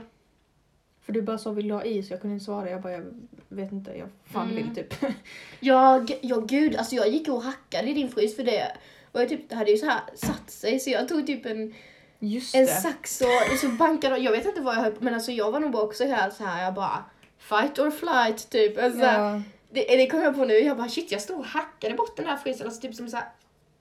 För 1.10 1.14
du 1.14 1.22
bara 1.22 1.38
sa 1.38 1.52
vill 1.52 1.68
du 1.68 1.74
ha 1.74 1.84
is? 1.84 2.10
Jag 2.12 2.22
kunde 2.22 2.34
inte 2.34 2.46
svara. 2.46 2.70
Jag 2.70 2.82
bara 2.82 2.94
jag 2.94 3.04
vet 3.48 3.72
inte, 3.72 3.92
jag 3.98 4.10
fan 4.26 4.52
Mm. 4.52 4.56
vill 4.56 4.76
typ. 4.76 4.94
Jag, 5.60 6.12
ja 6.22 6.40
gud, 6.40 6.76
alltså 6.76 6.96
jag 6.96 7.10
gick 7.10 7.28
och 7.28 7.42
hackade 7.44 7.90
i 7.90 7.94
din 7.94 8.10
frys 8.10 8.36
för 8.36 8.44
det. 8.44 8.72
Och 9.12 9.22
jag 9.22 9.30
typ, 9.30 9.50
det 9.50 9.56
hade 9.56 9.72
ju 9.72 9.78
så 9.78 9.86
här 9.86 10.02
satt 10.16 10.50
sig 10.50 10.80
så 10.80 10.90
jag 10.90 11.08
tog 11.08 11.28
typ 11.28 11.46
en, 11.46 11.74
Just 12.20 12.56
en 12.56 12.62
det. 12.66 12.68
sax 12.72 13.22
och, 13.22 13.54
och 13.54 13.60
så 13.60 13.68
bankade 13.70 14.18
jag 14.18 14.32
vet 14.32 14.46
inte 14.46 14.62
vad 14.62 14.76
jag 14.76 14.82
höll 14.82 14.92
på 14.92 15.04
men 15.04 15.14
alltså 15.14 15.32
jag 15.32 15.52
var 15.52 15.60
nog 15.60 15.76
också 15.76 16.06
helt 16.06 16.34
så 16.36 16.44
här 16.44 16.64
jag 16.64 16.74
bara 16.74 17.04
fight 17.38 17.80
or 17.80 17.92
flight 17.92 18.50
typ. 18.50 18.84
Alltså, 18.84 19.00
Ja, 19.06 19.42
det, 19.72 19.82
det 19.82 20.08
kom 20.10 20.22
jag 20.22 20.36
på 20.36 20.46
nu, 20.46 20.54
jag 20.54 20.78
bara 20.78 20.90
shit 20.90 21.12
jag 21.12 21.22
stod 21.22 21.40
och 21.40 21.46
hackade 21.46 21.94
bort 21.96 22.18
den 22.18 22.26
här 22.26 22.38
frysen, 22.38 22.68
alltså 22.68 22.82
typ 22.82 22.96
som 22.96 23.08
så 23.10 23.18
här, 23.18 23.26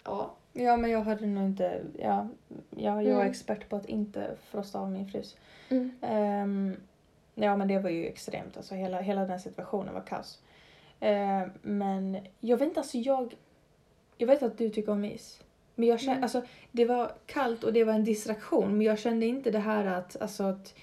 ja. 0.05 0.35
ja, 0.53 0.77
men 0.77 0.91
jag 0.91 1.01
hade 1.03 1.27
nog 1.27 1.45
inte... 1.45 1.83
Ja, 1.99 2.29
ja, 2.71 3.03
jag 3.03 3.13
är 3.13 3.21
Mm. 3.21 3.31
expert 3.31 3.69
på 3.69 3.77
att 3.77 3.87
inte 3.87 4.37
frosta 4.51 4.79
av 4.79 4.91
min 4.91 5.09
frys. 5.09 5.37
Mm. 5.69 5.91
Ehm, 6.03 6.77
ja, 7.43 7.57
men 7.57 7.69
det 7.69 7.79
var 7.79 7.91
ju 7.91 8.07
extremt. 8.07 8.57
Alltså, 8.57 8.75
hela, 8.75 9.01
hela 9.01 9.25
den 9.25 9.41
situationen 9.41 9.95
var 9.95 10.07
kaos. 10.07 10.39
Ehm, 11.01 11.51
men 11.63 12.19
jag 12.41 12.57
vet 12.57 12.69
inte, 12.69 12.81
alltså 12.81 12.99
jag... 12.99 13.35
Jag 14.21 14.27
vet 14.27 14.43
att 14.43 14.59
du 14.59 14.71
tycker 14.71 14.93
om 14.93 15.05
is. 15.05 15.41
Men 15.75 15.89
jag 15.89 16.01
kände, 16.01 16.13
Mm. 16.13 16.23
alltså 16.23 16.43
det 16.73 16.85
var 16.85 17.13
kallt 17.27 17.65
och 17.65 17.73
det 17.73 17.85
var 17.85 17.93
en 17.93 18.05
distraktion 18.05 18.73
men 18.79 18.87
jag 18.87 18.99
kände 18.99 19.27
inte 19.27 19.51
det 19.51 19.59
här 19.59 19.85
att, 19.87 20.23
alltså 20.23 20.43
att... 20.45 20.75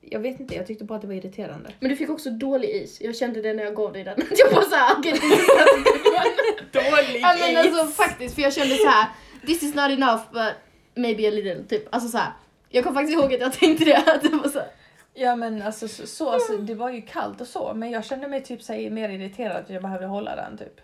Jag 0.00 0.20
vet 0.20 0.40
inte, 0.40 0.54
jag 0.54 0.66
tyckte 0.66 0.84
bara 0.84 0.94
att 0.94 1.00
det 1.02 1.06
var 1.06 1.14
irriterande. 1.14 1.70
Men 1.80 1.90
du 1.90 1.96
fick 1.96 2.10
också 2.10 2.30
dålig 2.30 2.70
is, 2.70 3.00
jag 3.00 3.16
kände 3.16 3.42
det 3.42 3.52
när 3.54 3.64
jag 3.64 3.74
gav 3.74 3.92
dig 3.92 4.04
den. 4.04 4.22
jag 4.30 4.54
bara 4.54 4.64
såhär, 4.64 4.94
okej 4.98 5.12
is 5.12 5.20
one. 5.22 5.30
Dålig 6.72 7.20
Ja 7.22 7.34
men 7.40 7.56
alltså 7.56 7.86
faktiskt, 7.86 8.34
för 8.34 8.42
jag 8.42 8.52
kände 8.52 8.74
så 8.76 8.88
här: 8.88 9.08
this 9.46 9.62
is 9.62 9.74
not 9.74 9.90
enough 9.90 10.22
but 10.32 10.52
maybe 10.94 11.28
a 11.28 11.30
little, 11.30 11.64
typ. 11.64 11.94
Alltså 11.94 12.08
så 12.08 12.18
här. 12.18 12.32
Jag 12.74 12.84
kommer 12.84 13.00
faktiskt 13.00 13.18
ihåg 13.18 13.34
att 13.34 13.40
jag 13.40 13.52
tänkte 13.52 13.84
det, 13.84 13.96
att 14.14 14.22
det 14.22 14.28
var 14.28 14.48
så 14.48 14.60
Ja 15.14 15.36
men 15.36 15.62
alltså 15.62 15.88
så, 15.88 16.06
så 16.06 16.30
alltså, 16.30 16.56
det 16.56 16.74
var 16.74 16.90
ju 16.90 17.02
kallt 17.02 17.40
och 17.40 17.46
så 17.46 17.74
men 17.74 17.90
jag 17.90 18.04
kände 18.04 18.28
mig 18.28 18.42
typ 18.42 18.62
så 18.62 18.72
här, 18.72 18.90
mer 18.90 19.08
irriterad 19.08 19.56
att 19.56 19.70
jag 19.70 19.82
behövde 19.82 20.06
hålla 20.06 20.36
den 20.36 20.58
typ. 20.58 20.80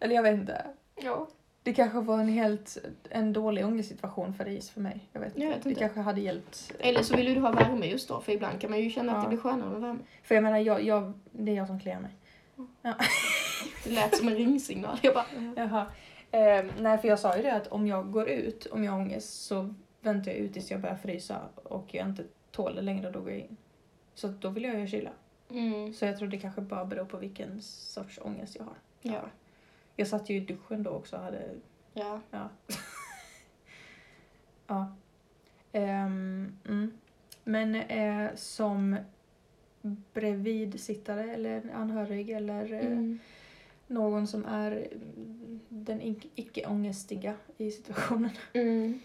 Eller 0.00 0.14
jag 0.14 0.22
vet 0.22 0.34
inte. 0.34 0.64
ja. 1.02 1.28
Det 1.64 1.72
kanske 1.74 2.00
var 2.00 2.18
en 2.18 2.28
helt 2.28 2.78
en 3.10 3.32
dålig 3.32 3.66
ångestsituation 3.66 4.34
för 4.34 4.48
is 4.48 4.70
för 4.70 4.80
mig. 4.80 5.08
Jag 5.12 5.20
vet 5.20 5.32
Jag 5.36 5.44
inte. 5.44 5.54
vet 5.54 5.62
Det 5.64 5.68
inte. 5.68 5.80
kanske 5.80 6.00
hade 6.00 6.20
hjälpt. 6.20 6.72
Eller 6.78 7.02
så 7.02 7.16
vill 7.16 7.34
du 7.34 7.40
ha 7.40 7.50
värme 7.52 7.86
just 7.86 8.08
då, 8.08 8.20
för 8.20 8.32
ibland 8.32 8.60
kan 8.60 8.70
man 8.70 8.80
ju 8.80 8.90
känna 8.90 9.12
att 9.12 9.18
Ja. 9.18 9.22
det 9.22 9.28
blir 9.28 9.38
skönare 9.38 9.70
med 9.70 9.80
värme. 9.80 9.98
För 10.22 10.34
jag 10.34 10.44
menar, 10.44 10.58
jag, 10.58 10.82
jag, 10.82 11.12
det 11.32 11.52
är 11.52 11.56
jag 11.56 11.66
som 11.66 11.80
kliar 11.80 12.00
mig. 12.00 12.10
Det 13.84 13.90
lät 13.90 14.16
som 14.16 14.28
en 14.28 14.34
ringsignal. 14.34 14.98
Jag 15.02 15.14
bara, 15.14 15.24
Jaha. 15.56 15.86
Eh, 16.30 16.64
nej 16.78 16.98
för 16.98 17.08
jag 17.08 17.18
sa 17.18 17.36
ju 17.36 17.42
det 17.42 17.52
att 17.52 17.66
om 17.66 17.86
jag 17.86 18.10
går 18.12 18.28
ut, 18.28 18.66
om 18.66 18.84
jag 18.84 18.92
har 18.92 18.98
ångest 18.98 19.42
så 19.46 19.74
väntar 20.02 20.30
jag 20.30 20.40
ut 20.40 20.52
tills 20.52 20.70
jag 20.70 20.80
börjar 20.80 20.96
frysa 20.96 21.40
och 21.54 21.94
jag 21.94 22.08
inte 22.08 22.24
tål 22.50 22.74
det 22.74 22.82
längre 22.82 23.10
då 23.10 23.20
går 23.20 23.30
jag 23.30 23.40
in. 23.40 23.56
Så 24.14 24.28
då 24.28 24.48
vill 24.48 24.64
jag 24.64 24.80
ju 24.80 24.86
kyla. 24.86 25.10
mm, 25.50 25.92
Så 25.94 26.04
jag 26.04 26.18
tror 26.18 26.28
det 26.28 26.38
kanske 26.38 26.60
bara 26.60 26.84
beror 26.84 27.04
på 27.04 27.16
vilken 27.16 27.62
sorts 27.62 28.18
ångest 28.22 28.56
jag 28.56 28.64
har. 28.64 28.74
ja, 29.02 29.22
Jag 29.96 30.08
satt 30.08 30.30
ju 30.30 30.36
i 30.36 30.40
duschen 30.40 30.82
då 30.82 30.90
också 30.90 31.16
och 31.16 31.22
hade 31.22 31.48
ja. 31.94 32.20
Ja. 32.30 32.48
ja. 34.66 34.94
Ehm, 35.72 36.56
mm. 36.68 36.92
Men 37.44 37.74
eh, 37.74 38.34
som 38.34 38.96
bredvidsittare 40.12 41.34
eller 41.34 41.70
anhörig 41.74 42.30
eller 42.30 42.72
eh, 42.72 42.86
Mm. 42.86 43.18
någon 43.86 44.26
som 44.26 44.44
är 44.44 44.88
den 45.68 46.00
ic- 46.02 46.28
icke-ångestiga 46.34 47.34
i 47.58 47.70
situationen. 47.70 48.30
Mm. 48.52 49.00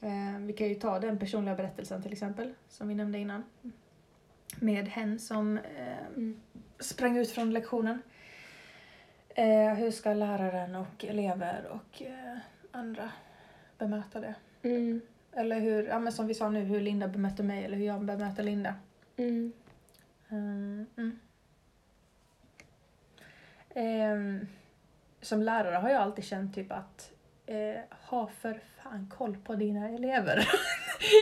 Eh, 0.00 0.38
vi 0.40 0.52
kan 0.52 0.68
ju 0.68 0.74
ta 0.74 0.98
den 0.98 1.18
personliga 1.18 1.54
berättelsen 1.54 2.02
till 2.02 2.12
exempel, 2.12 2.54
som 2.68 2.88
vi 2.88 2.94
nämnde 2.94 3.18
innan. 3.18 3.44
Med 4.60 4.88
hen 4.88 5.18
som 5.18 5.58
Mm. 6.14 6.40
sprang 6.78 7.16
ut 7.16 7.30
från 7.30 7.52
lektionen. 7.52 8.02
Eh, 9.28 9.74
hur 9.74 9.90
ska 9.90 10.14
läraren 10.14 10.74
och 10.74 11.04
elever 11.04 11.66
och 11.66 12.02
andra 12.70 13.10
bemöta 13.78 14.20
det? 14.20 14.34
Mm. 14.62 15.00
Eller 15.32 15.60
hur, 15.60 15.86
ja, 15.86 15.98
men 15.98 16.12
som 16.12 16.26
vi 16.26 16.34
sa 16.34 16.50
nu, 16.50 16.60
hur 16.60 16.80
Linda 16.80 17.08
bemötte 17.08 17.42
mig 17.42 17.64
eller 17.64 17.76
hur 17.76 17.86
jag 17.86 18.04
bemöter 18.04 18.42
Linda. 18.42 18.74
Mm. 19.16 19.52
Mm, 20.28 20.86
mm. 20.96 21.18
Ehm, 23.74 24.46
som 25.20 25.42
lärare 25.42 25.76
har 25.76 25.88
jag 25.90 26.02
alltid 26.02 26.24
känt 26.24 26.54
typ 26.54 26.72
att 26.72 27.12
eh, 27.50 27.80
ha 27.90 28.26
för 28.40 28.60
fan 28.82 29.10
koll 29.16 29.36
på 29.44 29.54
dina 29.54 29.88
elever. 29.88 30.36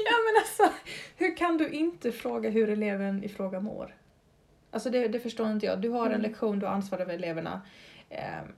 ja 0.04 0.14
men 0.24 0.42
alltså, 0.42 0.80
hur 1.16 1.36
kan 1.36 1.56
du 1.58 1.68
inte 1.70 2.12
fråga 2.12 2.50
hur 2.50 2.70
eleven 2.70 3.24
i 3.24 3.28
fråga 3.28 3.60
mår? 3.60 3.94
Alltså 4.70 4.90
det, 4.90 5.08
det 5.08 5.20
förstår 5.20 5.50
inte 5.50 5.66
jag. 5.66 5.80
Du 5.80 5.88
har 5.88 6.06
en 6.06 6.12
Mm. 6.12 6.22
lektion, 6.22 6.58
du 6.58 6.66
har 6.66 6.72
ansvar 6.72 6.98
över 6.98 7.14
eleverna. 7.14 7.60
Ehm, 8.10 8.52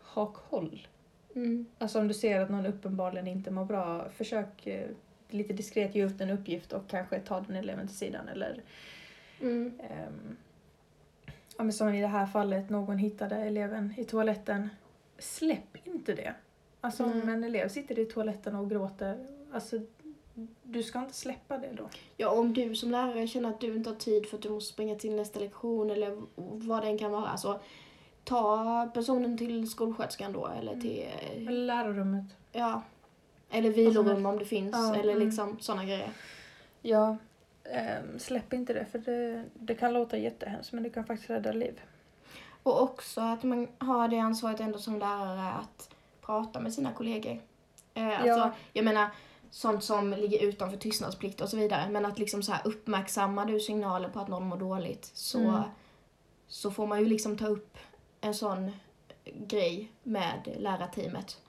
ha 0.00 0.26
koll. 0.26 0.86
Mm. 1.34 1.66
Alltså 1.78 1.98
om 2.00 2.08
du 2.08 2.14
ser 2.14 2.40
att 2.40 2.50
någon 2.50 2.66
uppenbarligen 2.66 3.26
inte 3.26 3.50
mår 3.50 3.64
bra, 3.64 4.08
försök 4.10 4.66
eh, 4.66 4.88
lite 5.28 5.52
diskret 5.52 5.94
ge 5.94 6.04
upp 6.04 6.20
en 6.20 6.30
uppgift 6.30 6.72
och 6.72 6.88
kanske 6.88 7.20
ta 7.20 7.40
den 7.40 7.56
eleven 7.56 7.86
till 7.88 7.96
sidan 7.96 8.28
eller 8.28 8.62
Mm. 9.40 9.80
ehm, 9.90 10.36
ja, 11.56 11.64
men 11.64 11.72
som 11.72 11.94
i 11.94 12.00
det 12.00 12.06
här 12.06 12.26
fallet, 12.26 12.70
någon 12.70 12.98
hittade 12.98 13.36
eleven 13.36 13.94
i 13.98 14.04
toaletten. 14.04 14.68
Släpp 15.18 15.76
inte 15.86 16.14
det. 16.14 16.34
Alltså 16.84 17.04
om 17.04 17.10
Nej. 17.10 17.34
en 17.34 17.44
elev 17.44 17.68
sitter 17.68 17.98
i 17.98 18.04
toaletten 18.04 18.54
och 18.54 18.70
gråter, 18.70 19.26
alltså 19.52 19.80
du 20.62 20.82
ska 20.82 20.98
inte 20.98 21.14
släppa 21.14 21.58
det 21.58 21.72
då. 21.72 21.88
Ja, 22.16 22.30
om 22.30 22.54
du 22.54 22.74
som 22.74 22.90
lärare 22.90 23.26
känner 23.26 23.48
att 23.48 23.60
du 23.60 23.74
inte 23.74 23.90
har 23.90 23.96
tid 23.96 24.26
för 24.26 24.36
att 24.36 24.42
du 24.42 24.50
måste 24.50 24.72
springa 24.72 24.94
till 24.94 25.16
nästa 25.16 25.40
lektion 25.40 25.90
eller 25.90 26.22
vad 26.36 26.82
det 26.82 26.88
än 26.88 26.98
kan 26.98 27.12
vara, 27.12 27.36
så 27.36 27.60
ta 28.24 28.90
personen 28.94 29.38
till 29.38 29.70
skolsköterskan 29.70 30.32
då 30.32 30.46
eller 30.46 30.80
till, 30.80 31.04
Eller 31.36 31.52
lärarrummet. 31.52 32.24
ja, 32.52 32.82
eller 33.50 33.70
vilorum 33.70 34.26
om 34.26 34.38
det 34.38 34.44
finns, 34.44 34.72
Ja, 34.72 34.94
eller 34.96 35.12
mm. 35.12 35.26
liksom 35.26 35.56
sådana 35.60 35.84
grejer. 35.84 36.10
Ja, 36.82 37.16
ehm, 37.64 38.18
släpp 38.18 38.52
inte 38.52 38.72
det 38.72 38.84
för 38.84 38.98
det, 38.98 39.44
det 39.54 39.74
kan 39.74 39.92
låta 39.92 40.18
jättehemskt 40.18 40.72
men 40.72 40.82
det 40.82 40.90
kan 40.90 41.04
faktiskt 41.04 41.30
rädda 41.30 41.52
liv. 41.52 41.80
Och 42.62 42.82
också 42.82 43.20
att 43.20 43.42
man 43.42 43.68
har 43.78 44.08
det 44.08 44.18
ansvaret 44.18 44.60
ändå 44.60 44.78
som 44.78 44.98
lärare 44.98 45.52
att 45.52 45.93
prata 46.26 46.60
med 46.60 46.72
sina 46.74 46.92
kollegor. 46.92 47.40
Eh, 47.94 48.06
alltså, 48.08 48.26
Ja. 48.26 48.52
Jag 48.72 48.84
menar, 48.84 49.10
sånt 49.50 49.84
som 49.84 50.10
ligger 50.10 50.42
utanför 50.42 50.76
tystnadsplikt 50.76 51.40
och 51.40 51.48
så 51.48 51.56
vidare. 51.56 51.90
Men 51.90 52.06
att 52.06 52.18
liksom 52.18 52.42
så 52.42 52.52
här 52.52 52.62
uppmärksamma 52.64 53.44
du 53.44 53.60
signaler 53.60 54.08
på 54.08 54.20
att 54.20 54.28
någon 54.28 54.46
mår 54.46 54.56
dåligt 54.56 55.10
så, 55.14 55.38
Mm. 55.40 55.62
så 56.46 56.70
får 56.70 56.86
man 56.86 57.00
ju 57.00 57.06
liksom 57.06 57.38
ta 57.38 57.46
upp 57.46 57.78
en 58.20 58.34
sån 58.34 58.72
grej 59.24 59.92
med 60.02 60.54
lärarteamet. 60.58 61.40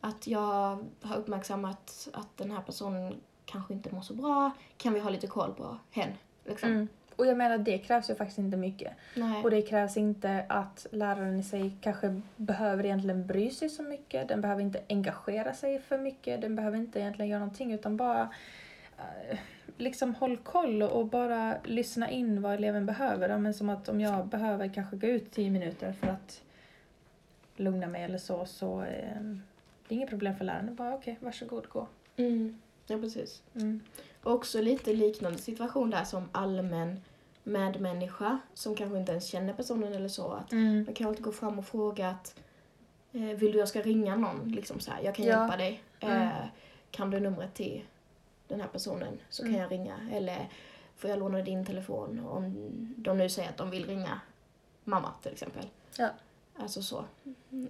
Att 0.00 0.26
jag 0.26 0.84
har 1.02 1.16
uppmärksammat 1.16 2.08
att 2.12 2.36
den 2.36 2.50
här 2.50 2.60
personen 2.62 3.20
kanske 3.44 3.74
inte 3.74 3.94
mår 3.94 4.02
så 4.02 4.14
bra. 4.14 4.50
Kan 4.76 4.92
vi 4.94 5.00
ha 5.00 5.10
lite 5.10 5.26
koll 5.26 5.54
på 5.54 5.78
hen? 5.90 6.12
Liksom. 6.44 6.68
Mm. 6.68 6.88
Och 7.16 7.26
jag 7.26 7.36
menar 7.36 7.58
det 7.58 7.78
krävs 7.78 8.10
ju 8.10 8.14
faktiskt 8.14 8.38
inte 8.38 8.56
mycket. 8.56 8.92
Nej. 9.14 9.42
Och 9.42 9.50
det 9.50 9.62
krävs 9.62 9.96
inte 9.96 10.44
att 10.48 10.86
läraren 10.90 11.38
i 11.38 11.42
sig 11.42 11.72
kanske 11.80 12.20
behöver 12.36 12.84
egentligen 12.84 13.26
bry 13.26 13.50
sig 13.50 13.68
så 13.68 13.82
mycket. 13.82 14.28
Den 14.28 14.40
behöver 14.40 14.62
inte 14.62 14.80
engagera 14.88 15.54
sig 15.54 15.78
för 15.78 15.98
mycket. 15.98 16.40
Den 16.40 16.56
behöver 16.56 16.76
inte 16.76 17.00
egentligen 17.00 17.30
göra 17.30 17.40
någonting 17.40 17.72
utan 17.72 17.96
bara 17.96 18.28
eh, 18.98 19.38
liksom 19.76 20.14
håll 20.14 20.36
koll 20.36 20.82
och 20.82 21.06
bara 21.06 21.54
lyssna 21.64 22.10
in 22.10 22.42
vad 22.42 22.54
eleven 22.54 22.86
behöver. 22.86 23.28
Ja, 23.28 23.38
men 23.38 23.54
som 23.54 23.68
att 23.70 23.88
om 23.88 24.00
jag 24.00 24.26
behöver 24.26 24.68
kanske 24.68 24.96
gå 24.96 25.06
ut 25.06 25.30
tio 25.30 25.50
minuter 25.50 25.92
för 25.92 26.06
att 26.06 26.42
lugna 27.56 27.86
mig 27.86 28.04
eller 28.04 28.18
så, 28.18 28.46
så 28.46 28.82
eh, 28.82 29.22
det 29.88 29.94
är 29.94 29.96
inget 29.96 30.10
problem 30.10 30.36
för 30.36 30.44
läraren. 30.44 30.74
Bara 30.74 30.94
okej, 30.94 31.18
varsågod, 31.20 31.68
gå. 31.68 31.86
Mm. 32.16 32.58
Ja, 32.86 32.98
precis. 32.98 33.42
Mm. 33.54 33.80
Också 34.22 34.60
lite 34.60 34.92
liknande 34.92 35.38
situation 35.38 35.90
där 35.90 36.04
som 36.04 36.28
allmän 36.32 37.00
medmänniska 37.42 38.38
som 38.54 38.74
kanske 38.74 38.98
inte 38.98 39.12
ens 39.12 39.26
känner 39.26 39.52
personen 39.52 39.92
eller 39.92 40.08
så. 40.08 40.30
Att 40.32 40.52
Mm. 40.52 40.84
man 40.84 40.94
kan 40.94 41.06
alltid 41.06 41.24
gå 41.24 41.32
fram 41.32 41.58
och 41.58 41.64
fråga 41.66 42.08
att 42.08 42.34
eh, 43.12 43.20
vill 43.22 43.52
du 43.52 43.58
jag 43.58 43.68
ska 43.68 43.82
ringa 43.82 44.16
någon? 44.16 44.48
Liksom 44.52 44.80
så 44.80 44.90
här, 44.90 45.02
jag 45.02 45.14
kan 45.14 45.24
Ja. 45.24 45.40
hjälpa 45.40 45.56
dig. 45.56 45.82
Mm. 46.00 46.22
Eh, 46.22 46.32
kan 46.90 47.10
du 47.10 47.20
numret 47.20 47.54
till 47.54 47.82
den 48.48 48.60
här 48.60 48.68
personen 48.68 49.18
så 49.28 49.42
kan 49.42 49.48
Mm. 49.50 49.60
jag 49.62 49.72
ringa. 49.72 49.94
Eller 50.12 50.48
får 50.96 51.10
jag 51.10 51.18
låna 51.18 51.42
din 51.42 51.66
telefon 51.66 52.20
om 52.26 52.54
de 52.96 53.18
nu 53.18 53.28
säger 53.28 53.48
att 53.48 53.56
de 53.56 53.70
vill 53.70 53.86
ringa 53.86 54.20
mamma 54.84 55.12
till 55.22 55.32
exempel. 55.32 55.66
Ja. 55.98 56.08
Alltså 56.56 56.82
så. 56.82 57.04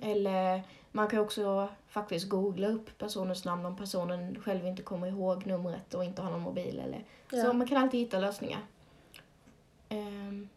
Eller 0.03 0.63
man 0.93 1.09
kan 1.09 1.19
också 1.19 1.69
faktiskt 1.89 2.29
googla 2.29 2.69
upp 2.69 2.99
personens 2.99 3.45
namn 3.45 3.67
om 3.67 3.77
personen 3.77 4.41
själv 4.41 4.67
inte 4.67 4.83
kommer 4.83 5.07
ihåg 5.07 5.47
numret 5.47 5.95
och 5.95 6.05
inte 6.05 6.23
har 6.23 6.31
någon 6.31 6.41
mobil. 6.41 6.79
Eller. 6.79 7.05
Ja. 7.31 7.43
Så 7.45 7.53
man 7.53 7.67
kan 7.69 7.79
alltid 7.83 8.01
hitta 8.01 8.19
lösningar. 8.19 8.61
Ehm, 9.89 10.49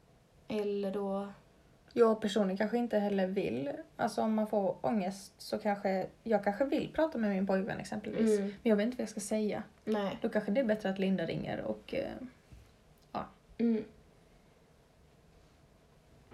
eller 0.47 0.91
då... 0.91 1.27
Jag 1.93 2.21
personligen 2.21 2.57
kanske 2.57 2.77
inte 2.77 2.99
heller 2.99 3.27
vill. 3.27 3.71
Alltså 3.95 4.21
om 4.21 4.33
man 4.33 4.47
får 4.47 4.75
ångest 4.81 5.33
så 5.37 5.57
kanske 5.59 6.07
jag 6.23 6.43
kanske 6.43 6.65
vill 6.65 6.91
prata 6.93 7.17
med 7.17 7.29
min 7.29 7.47
pojkvän 7.47 7.79
exempelvis. 7.79 8.39
Mm, 8.39 8.47
Men 8.47 8.69
jag 8.69 8.75
vet 8.75 8.85
inte 8.85 8.97
vad 8.97 9.01
jag 9.03 9.09
ska 9.09 9.19
säga. 9.19 9.63
nej. 9.83 10.17
Då 10.21 10.29
kanske 10.29 10.51
det 10.51 10.59
är 10.59 10.65
bättre 10.65 10.89
att 10.89 10.99
Linda 10.99 11.25
ringer 11.25 11.61
och 11.61 11.93
eh, 11.93 12.11
Mm, 13.59 13.83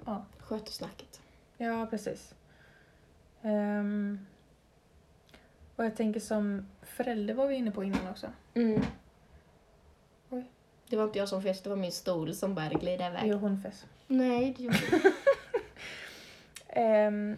ja. 0.06 0.26
sköter 0.40 0.72
snacket. 0.72 1.22
Ja, 1.58 1.88
precis. 1.90 2.36
Ehm, 3.42 4.20
och 5.76 5.86
jag 5.86 5.96
tänker 5.96 6.20
som 6.20 6.66
förälder 6.82 7.34
var 7.34 7.48
vi 7.48 7.56
inne 7.56 7.72
på 7.72 7.84
innan 7.84 8.08
också. 8.08 8.28
Mm. 8.54 8.82
Oj. 10.30 10.46
Det 10.90 10.98
var 10.98 11.04
inte 11.04 11.20
jag 11.20 11.30
som 11.30 11.42
fest, 11.44 11.64
det 11.64 11.70
var 11.70 11.78
min 11.78 11.92
stol 11.92 12.34
som 12.34 12.56
började 12.56 12.76
glida 12.76 13.08
iväg. 13.08 13.22
Jo, 13.26 13.38
hon 13.38 13.62
fes. 13.62 13.86
Nej, 14.08 14.54
det 14.58 14.64
gjorde. 14.64 14.78
Ehm, 16.68 17.38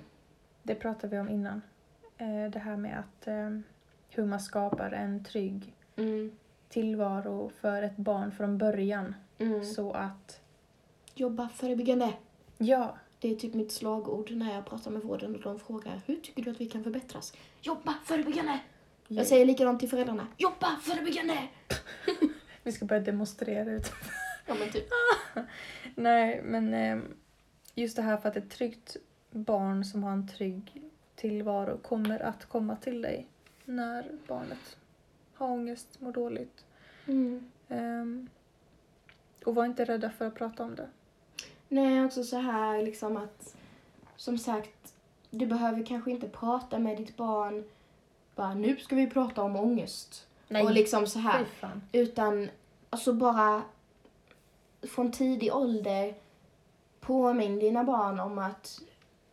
det 0.64 0.76
pratade 0.76 1.16
vi 1.16 1.20
om 1.22 1.30
innan. 1.30 1.62
Eh, 2.18 2.46
det 2.52 2.60
här 2.60 2.78
med 2.78 3.00
att 3.00 3.28
ehm, 3.28 3.64
hur 4.10 4.26
man 4.26 4.40
skapar 4.40 4.92
en 4.92 5.24
trygg 5.24 5.72
Mm. 5.98 6.32
tillvaro 6.70 7.50
för 7.62 7.82
ett 7.82 7.98
barn 7.98 8.32
från 8.32 8.58
början. 8.58 9.16
Mm. 9.38 9.66
Så 9.66 9.92
att, 9.92 10.42
Jobba 11.14 11.50
förebyggande. 11.50 12.14
ja, 12.58 12.98
Det 13.20 13.32
är 13.32 13.36
typ 13.36 13.54
mitt 13.54 13.72
slagord 13.72 14.32
när 14.32 14.54
jag 14.54 14.66
pratar 14.66 14.92
med 14.92 15.02
vården 15.02 15.36
och 15.36 15.42
de 15.42 15.60
frågar 15.60 16.02
hur 16.06 16.16
tycker 16.16 16.44
du 16.44 16.52
att 16.52 16.62
vi 16.62 16.70
kan 16.70 16.84
förbättras? 16.84 17.34
Jobba 17.62 17.96
förebyggande! 18.06 18.60
Jag 19.08 19.28
säger 19.28 19.46
likadant 19.46 19.80
till 19.80 19.90
föräldrarna. 19.90 20.28
Jobba 20.38 20.76
förebyggande! 20.82 21.48
vi 22.64 22.72
ska 22.72 22.86
börja 22.86 23.02
demonstrera 23.02 23.72
ut. 23.72 23.92
Ja 24.46 24.56
men 24.60 24.70
typ. 24.70 24.88
Nej, 25.96 26.42
men 26.44 26.74
ehm, 26.74 27.14
just 27.76 27.96
det 27.96 28.02
här 28.02 28.18
för 28.18 28.30
att 28.30 28.38
ett 28.38 28.50
tryggt 28.50 28.98
barn 29.32 29.86
som 29.86 30.04
har 30.04 30.12
en 30.12 30.28
trygg 30.28 30.82
tillvaro 31.16 31.78
kommer 31.78 32.20
att 32.20 32.46
komma 32.46 32.76
till 32.76 33.02
dig 33.02 33.28
när 33.66 34.12
barnet 34.28 34.78
har 35.34 35.48
ångest, 35.48 36.02
mår 36.02 36.12
dåligt. 36.12 36.66
Mm. 37.08 37.52
Ehm, 37.68 38.30
och 39.46 39.56
var 39.56 39.66
inte 39.66 39.86
rädda 39.86 40.10
för 40.10 40.28
att 40.28 40.36
prata 40.36 40.64
om 40.64 40.76
det. 40.76 40.90
Nej, 41.76 42.06
också 42.06 42.24
så 42.24 42.38
här 42.38 42.82
liksom 42.82 43.18
att 43.18 43.56
som 44.16 44.38
sagt, 44.38 44.94
du 45.30 45.46
behöver 45.46 45.86
kanske 45.86 46.12
inte 46.12 46.28
prata 46.30 46.80
med 46.80 46.98
ditt 46.98 47.18
barn 47.18 47.64
bara 48.36 48.54
nu 48.54 48.78
ska 48.78 48.96
vi 48.96 49.08
prata 49.10 49.42
om 49.42 49.56
ångest. 49.56 50.28
Och 50.64 50.72
liksom 50.72 51.08
så 51.08 51.20
här. 51.20 51.46
Utan 51.92 52.50
alltså 52.90 53.14
bara 53.14 53.62
från 54.82 55.12
tidig 55.12 55.54
ålder 55.56 56.14
påminn 57.00 57.60
dina 57.60 57.84
barn 57.84 58.20
om 58.20 58.40
att 58.40 58.82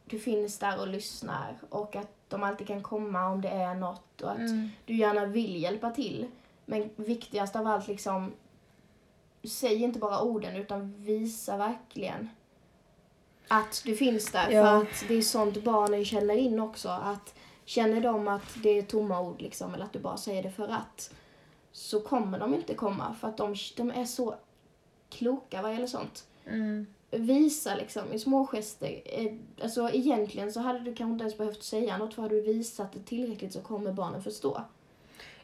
du 0.05 0.19
finns 0.19 0.59
där 0.59 0.81
och 0.81 0.87
lyssnar 0.89 1.55
och 1.71 1.97
att 1.97 2.11
de 2.29 2.43
alltid 2.43 2.67
kan 2.67 2.83
komma 2.83 3.27
om 3.29 3.41
det 3.41 3.49
är 3.49 3.75
något 3.75 4.21
och 4.23 4.31
att 4.31 4.39
Mm. 4.39 4.69
du 4.85 4.95
gärna 4.95 5.27
vill 5.27 5.63
hjälpa 5.63 5.91
till. 5.91 6.27
Men 6.65 6.91
viktigast 6.97 7.57
av 7.57 7.67
allt 7.67 7.89
liksom 7.89 8.33
säg 9.49 9.83
inte 9.83 9.99
bara 9.99 10.23
orden 10.23 10.57
utan 10.57 10.95
visa 11.03 11.57
verkligen 11.57 12.29
att 13.49 13.83
du 13.85 13.97
finns 13.97 14.33
där. 14.33 14.51
Ja. 14.51 14.63
För 14.65 14.83
att 14.83 15.05
det 15.09 15.15
är 15.15 15.23
sånt 15.23 15.65
barnen 15.65 16.05
känner 16.05 16.35
in 16.35 16.61
också. 16.61 16.89
Att 16.89 17.35
känner 17.65 18.01
de 18.01 18.29
att 18.29 18.57
det 18.63 18.79
är 18.79 18.83
tomma 18.83 19.21
ord 19.21 19.43
liksom 19.43 19.75
eller 19.75 19.85
att 19.85 19.93
du 19.93 19.99
bara 19.99 20.17
säger 20.17 20.43
det 20.43 20.51
för 20.51 20.69
att 20.69 21.15
så 21.73 22.01
kommer 22.01 22.39
de 22.39 22.55
inte 22.55 22.75
komma 22.75 23.15
för 23.21 23.29
att 23.29 23.37
de, 23.37 23.55
de 23.77 23.91
är 23.91 24.05
så 24.05 24.35
kloka 25.11 25.63
vad 25.63 25.73
gäller 25.73 25.87
sånt. 25.87 26.27
Mm. 26.47 26.87
Visa 27.11 27.75
liksom 27.75 28.13
i 28.13 28.19
små 28.19 28.47
gester. 28.47 29.03
Eh, 29.05 29.33
Alltså 29.63 29.91
egentligen 29.93 30.53
så 30.53 30.61
hade 30.61 30.79
du 30.79 30.95
kanske 30.95 31.13
inte 31.13 31.23
ens 31.23 31.39
behövt 31.39 31.63
säga 31.63 31.99
något 31.99 32.15
för 32.15 32.23
hade 32.23 32.35
du 32.35 32.41
visat 32.41 32.93
det 32.93 33.01
tillräckligt 33.05 33.53
så 33.53 33.61
kommer 33.61 33.93
barnen 33.93 34.23
förstå. 34.23 34.63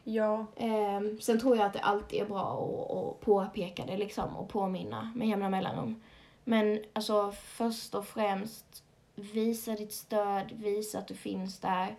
Ja, 0.03 0.45
Ehm, 0.55 1.19
sen 1.21 1.39
tror 1.39 1.57
jag 1.57 1.65
att 1.65 1.73
det 1.73 1.79
alltid 1.79 2.21
är 2.21 2.25
bra 2.25 2.41
att, 2.41 2.97
att 2.97 3.25
påpeka 3.25 3.85
det 3.85 3.97
liksom 3.97 4.37
och 4.37 4.49
påminna 4.49 5.11
med 5.15 5.27
jämna 5.27 5.49
mellanrum. 5.49 6.01
Men 6.43 6.79
alltså 6.93 7.31
först 7.31 7.95
och 7.95 8.05
främst 8.05 8.83
visa 9.15 9.71
ditt 9.71 9.93
stöd, 9.93 10.51
visa 10.51 10.99
att 10.99 11.07
du 11.07 11.13
finns 11.13 11.59
där 11.59 11.95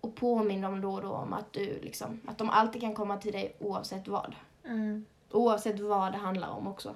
och 0.00 0.14
påminn 0.14 0.60
dem 0.60 0.80
då 0.80 0.92
och 0.92 1.02
då 1.02 1.12
om 1.12 1.32
att 1.32 1.52
du 1.52 1.80
liksom, 1.82 2.20
att 2.26 2.38
de 2.38 2.50
alltid 2.50 2.80
kan 2.80 2.94
komma 2.94 3.16
till 3.16 3.32
dig 3.32 3.56
oavsett 3.58 4.08
vad. 4.08 4.34
mm. 4.64 5.04
Oavsett 5.30 5.80
vad 5.80 6.12
det 6.12 6.18
handlar 6.18 6.48
om 6.48 6.66
också. 6.66 6.94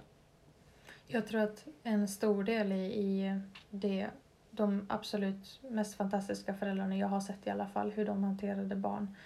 jag 1.07 1.27
tror 1.27 1.40
att 1.40 1.64
en 1.83 2.09
stor 2.09 2.44
del 2.44 2.72
i, 2.72 2.85
i 2.85 3.40
det, 3.70 4.11
de 4.50 4.87
absolut 4.88 5.61
mest 5.68 5.94
fantastiska 5.94 6.55
föräldrarna 6.55 6.96
jag 6.96 7.09
har 7.09 7.20
sett 7.20 7.46
i 7.46 7.50
alla 7.50 7.66
fall, 7.66 7.90
hur 7.90 8.07
de 8.07 8.24
hanterade 8.24 8.77
barn. 8.77 9.16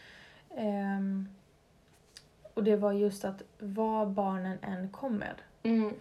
Ehm, 0.56 1.28
och 2.54 2.64
det 2.64 2.76
var 2.76 2.92
just 2.92 3.24
att 3.24 3.42
vad 3.58 4.08
barnen 4.10 4.58
än 4.62 4.88
kom 4.90 5.16
med, 5.16 5.34
Mm, 5.62 5.92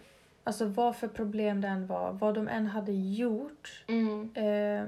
alltså 0.44 0.64
vad 0.66 0.96
för 0.96 1.08
problem 1.08 1.60
det 1.60 1.68
än 1.68 1.86
var, 1.86 2.12
vad 2.12 2.34
de 2.34 2.48
än 2.48 2.66
hade 2.66 2.92
gjort, 2.92 3.84
mm, 3.88 4.30
eh, 4.34 4.86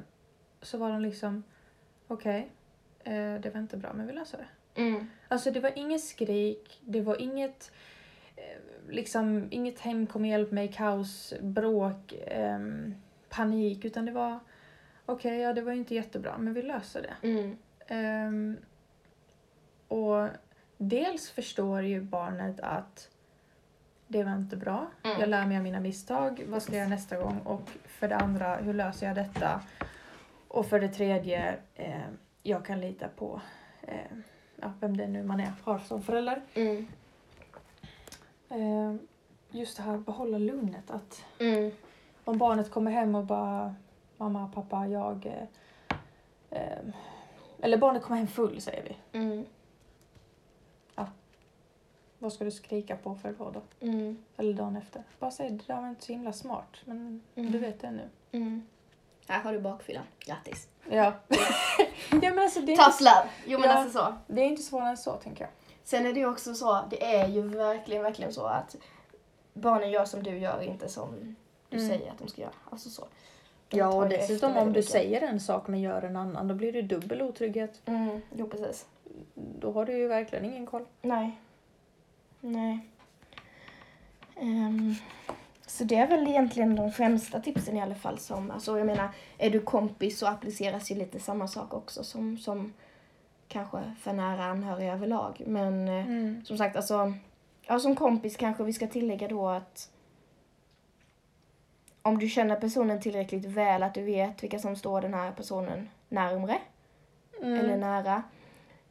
så 0.63 0.79
var 0.79 0.91
de 0.91 1.01
liksom, 1.03 1.43
okej, 2.09 2.51
eh, 3.05 3.35
det 3.41 3.51
var 3.55 3.61
inte 3.61 3.77
bra 3.77 3.93
men 3.93 4.07
vi 4.07 4.13
löser 4.13 4.39
det. 4.39 4.81
mm, 4.83 5.07
Alltså 5.29 5.51
det 5.51 5.61
var 5.61 5.73
inget 5.79 6.05
skrik, 6.05 6.81
det 6.85 7.01
var 7.01 7.21
inget 7.21 7.73
eh, 8.37 8.61
liksom 8.89 9.49
inget 9.51 9.81
hem 9.81 10.07
kom 10.07 10.23
och 10.23 10.29
hjälp 10.29 10.51
mig, 10.51 10.69
kaos, 10.69 11.35
bråk, 11.41 12.15
ehm, 12.27 12.95
panik 13.29 13.85
utan 13.85 14.05
det 14.07 14.13
var 14.13 14.39
okej, 15.07 15.39
ja 15.41 15.53
det 15.53 15.63
var 15.63 15.73
inte 15.73 15.95
jättebra 15.95 16.39
men 16.39 16.55
vi 16.55 16.63
löser 16.63 17.03
det. 17.03 17.29
mm, 17.29 17.57
Ehm, 17.87 18.57
och 19.91 20.29
dels 20.79 21.31
förstår 21.31 21.83
ju 21.83 22.01
barnet 22.01 22.61
att 22.61 23.09
det 24.07 24.25
var 24.25 24.33
inte 24.37 24.57
bra. 24.57 24.87
Mm. 25.03 25.21
Jag 25.21 25.29
lär 25.29 25.47
mig 25.47 25.57
av 25.57 25.63
mina 25.63 25.81
misstag. 25.81 26.43
Vad 26.49 26.63
ska 26.63 26.73
jag 26.73 26.79
göra 26.79 26.89
nästa 26.89 27.17
gång? 27.17 27.39
Och 27.45 27.71
för 27.87 28.09
det 28.09 28.17
andra, 28.17 28.57
hur 28.57 28.75
löser 28.75 29.07
jag 29.07 29.15
detta? 29.17 29.61
Och 30.49 30.67
för 30.67 30.81
det 30.81 30.89
tredje, 30.89 31.57
eh, 31.75 32.01
jag 32.43 32.65
kan 32.65 32.81
lita 32.81 33.09
på 33.09 33.41
eh, 33.83 34.17
ja, 34.57 34.73
vem 34.81 34.97
det 34.97 35.07
nu 35.07 35.23
man 35.23 35.41
är, 35.41 35.53
har 35.63 35.79
som 35.79 36.03
förälder. 36.03 36.43
mm, 36.55 36.87
Eh, 38.49 38.95
just 39.51 39.77
det 39.77 39.83
här 39.83 39.95
att 39.95 40.07
behålla 40.07 40.39
lugnet. 40.39 40.91
Att 40.91 41.25
mm, 41.39 41.71
om 42.25 42.39
barnet 42.39 42.71
kommer 42.71 42.91
hem 42.91 43.15
och 43.15 43.25
bara 43.25 43.75
mamma, 44.17 44.51
pappa, 44.55 44.87
jag... 44.87 45.27
Eh, 45.27 45.47
eh, 46.61 46.79
eller 47.63 47.77
barnet 47.77 48.03
kommer 48.03 48.19
hem 48.19 48.27
full 48.27 48.61
säger 48.61 48.83
vi. 48.83 49.19
Vad 52.23 52.33
ska 52.33 52.45
du 52.45 52.51
skrika 52.51 52.97
på 52.97 53.15
för 53.15 53.33
då? 53.39 53.51
då? 53.51 53.87
mm, 53.87 54.19
Eller 54.37 54.53
dagen 54.55 54.77
efter. 54.77 55.03
Bara 55.19 55.31
säg 55.31 55.51
det 55.51 55.67
där 55.67 55.81
var 55.81 55.89
inte 55.89 56.05
så 56.05 56.13
himla 56.13 56.33
smart 56.33 56.77
men 56.85 57.23
Mm. 57.37 57.53
du 57.53 57.59
vet 57.59 57.81
det 57.81 57.91
nu. 57.91 58.09
mm. 58.33 58.67
Här 59.29 59.41
har 59.43 59.53
du 59.53 59.61
bakfyllan. 59.61 60.05
Grattis. 60.19 60.69
Ja. 60.91 61.13
ja 62.11 62.19
men 62.21 62.39
alltså 62.39 62.61
det 62.61 62.73
är, 62.73 62.77
Tough 62.77 62.91
inte, 62.93 63.05
love. 63.05 63.29
Jo 63.47 63.59
men 63.59 63.69
Ja. 63.71 63.75
alltså 63.77 63.99
så. 63.99 64.15
det 64.27 64.41
är 64.41 64.47
inte 64.47 64.63
svårare 64.63 64.89
än 64.91 64.97
så 64.97 65.13
tänker 65.13 65.45
jag. 65.45 65.51
Sen 65.85 66.07
är 66.07 66.13
det 66.13 66.21
ju 66.21 66.27
också 66.29 66.55
så, 66.55 66.81
det 66.91 67.05
är 67.15 67.29
ju 67.29 67.43
verkligen, 67.43 68.03
verkligen 68.03 68.33
så 68.33 68.45
att 68.47 68.77
barnen 69.53 69.91
gör 69.91 70.05
som 70.05 70.23
du 70.23 70.39
gör, 70.39 70.63
inte 70.63 70.89
som 70.89 71.37
du 71.69 71.77
Mm. 71.77 71.89
säger 71.89 72.11
att 72.13 72.19
de 72.19 72.29
ska 72.29 72.41
göra. 72.43 72.53
Alltså 72.71 72.89
så. 72.91 73.07
De 73.69 73.79
Ja 73.79 73.95
och 73.95 74.09
dessutom 74.09 74.57
om 74.57 74.65
du 74.65 74.71
mycket. 74.71 74.91
säger 74.93 75.21
en 75.23 75.41
sak 75.41 75.69
men 75.69 75.81
gör 75.81 76.03
en 76.03 76.17
annan 76.17 76.49
då 76.49 76.55
blir 76.55 76.73
det 76.73 76.83
dubbel 76.83 77.23
otrygghet. 77.23 77.83
Mm, 77.85 78.21
jo 78.37 78.49
precis. 78.49 78.87
Då 79.35 79.73
har 79.73 79.85
du 79.85 79.93
ju 79.99 80.09
verkligen 80.09 80.45
ingen 80.45 80.67
koll. 80.67 80.85
Nej. 81.03 81.41
Nej. 82.41 82.79
Ehm, 84.37 84.95
så 85.67 85.85
det 85.85 85.95
är 85.97 86.07
väl 86.09 86.29
egentligen 86.29 86.77
de 86.77 86.93
främsta 86.93 87.41
tipsen 87.41 87.77
i 87.77 87.83
alla 87.83 87.95
fall 87.95 88.19
som, 88.19 88.51
alltså 88.51 88.79
jag 88.79 88.87
menar, 88.87 89.09
är 89.39 89.51
du 89.51 89.61
kompis 89.61 90.19
så 90.19 90.27
appliceras 90.27 90.91
ju 90.91 90.95
lite 90.95 91.21
samma 91.21 91.49
sak 91.49 91.75
också 91.75 92.05
som, 92.05 92.39
som 92.39 92.73
kanske 93.49 93.95
för 94.01 94.13
nära 94.13 94.45
anhöriga 94.45 94.93
överlag. 94.93 95.43
Men 95.47 95.89
eh, 95.89 96.07
Mm. 96.07 96.45
som 96.45 96.59
sagt, 96.59 96.77
alltså, 96.77 97.13
ja, 97.63 97.79
som 97.79 97.97
kompis 97.97 98.37
kanske 98.37 98.65
vi 98.65 98.73
ska 98.73 98.87
tillägga 98.87 99.29
då 99.29 99.49
att 99.49 99.91
om 102.03 102.19
du 102.19 102.29
känner 102.29 102.57
personen 102.57 103.01
tillräckligt 103.01 103.45
väl, 103.45 103.83
att 103.83 103.95
du 103.95 104.03
vet 104.05 104.43
vilka 104.43 104.59
som 104.59 104.77
står 104.77 105.01
den 105.01 105.15
här 105.15 105.33
personen 105.33 105.89
närmre 106.09 106.59
Mm. 107.43 107.59
eller 107.61 107.77
nära, 107.77 108.23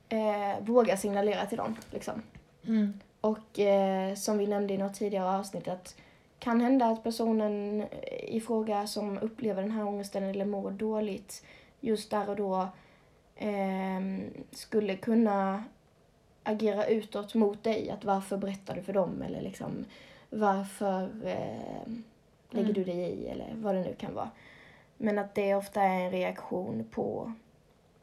eh, 0.10 0.60
våga 0.62 0.98
signalera 0.98 1.46
till 1.46 1.58
dem. 1.58 1.76
Liksom. 1.92 2.22
Mm. 2.68 3.00
Och 3.22 3.60
eh, 3.60 4.16
som 4.16 4.38
vi 4.38 4.48
nämnde 4.48 4.74
i 4.74 4.78
något 4.78 4.94
tidigare 4.94 5.38
avsnitt 5.38 5.68
att 5.68 5.96
kan 6.40 6.62
hända 6.62 6.86
att 6.86 7.04
personen 7.04 7.86
i 8.28 8.42
fråga 8.42 8.88
som 8.88 9.18
upplever 9.18 9.62
den 9.62 9.72
här 9.72 9.88
ångesten 9.88 10.24
eller 10.24 10.46
mår 10.46 10.72
dåligt 10.72 11.46
just 11.80 12.12
där 12.12 12.30
och 12.30 12.36
då 12.36 12.68
ehm, 13.36 14.22
skulle 14.52 14.96
kunna 14.96 15.64
agera 16.44 16.86
utåt 16.86 17.34
mot 17.36 17.64
dig. 17.64 17.90
Att 17.90 18.04
varför 18.06 18.38
berättar 18.38 18.76
du 18.76 18.82
för 18.82 18.94
dem 18.94 19.22
eller 19.22 19.42
liksom 19.42 19.86
varför 20.30 21.04
eh, 21.26 21.92
lägger 22.50 22.70
Mm. 22.70 22.74
du 22.74 22.84
dig 22.84 22.98
i 23.00 23.28
eller 23.28 23.54
vad 23.56 23.76
det 23.76 23.82
nu 23.82 23.96
kan 23.98 24.14
vara. 24.14 24.30
Men 24.98 25.20
att 25.20 25.36
det 25.36 25.56
ofta 25.56 25.82
är 25.82 26.00
en 26.06 26.12
reaktion 26.12 26.86
på, 26.92 27.34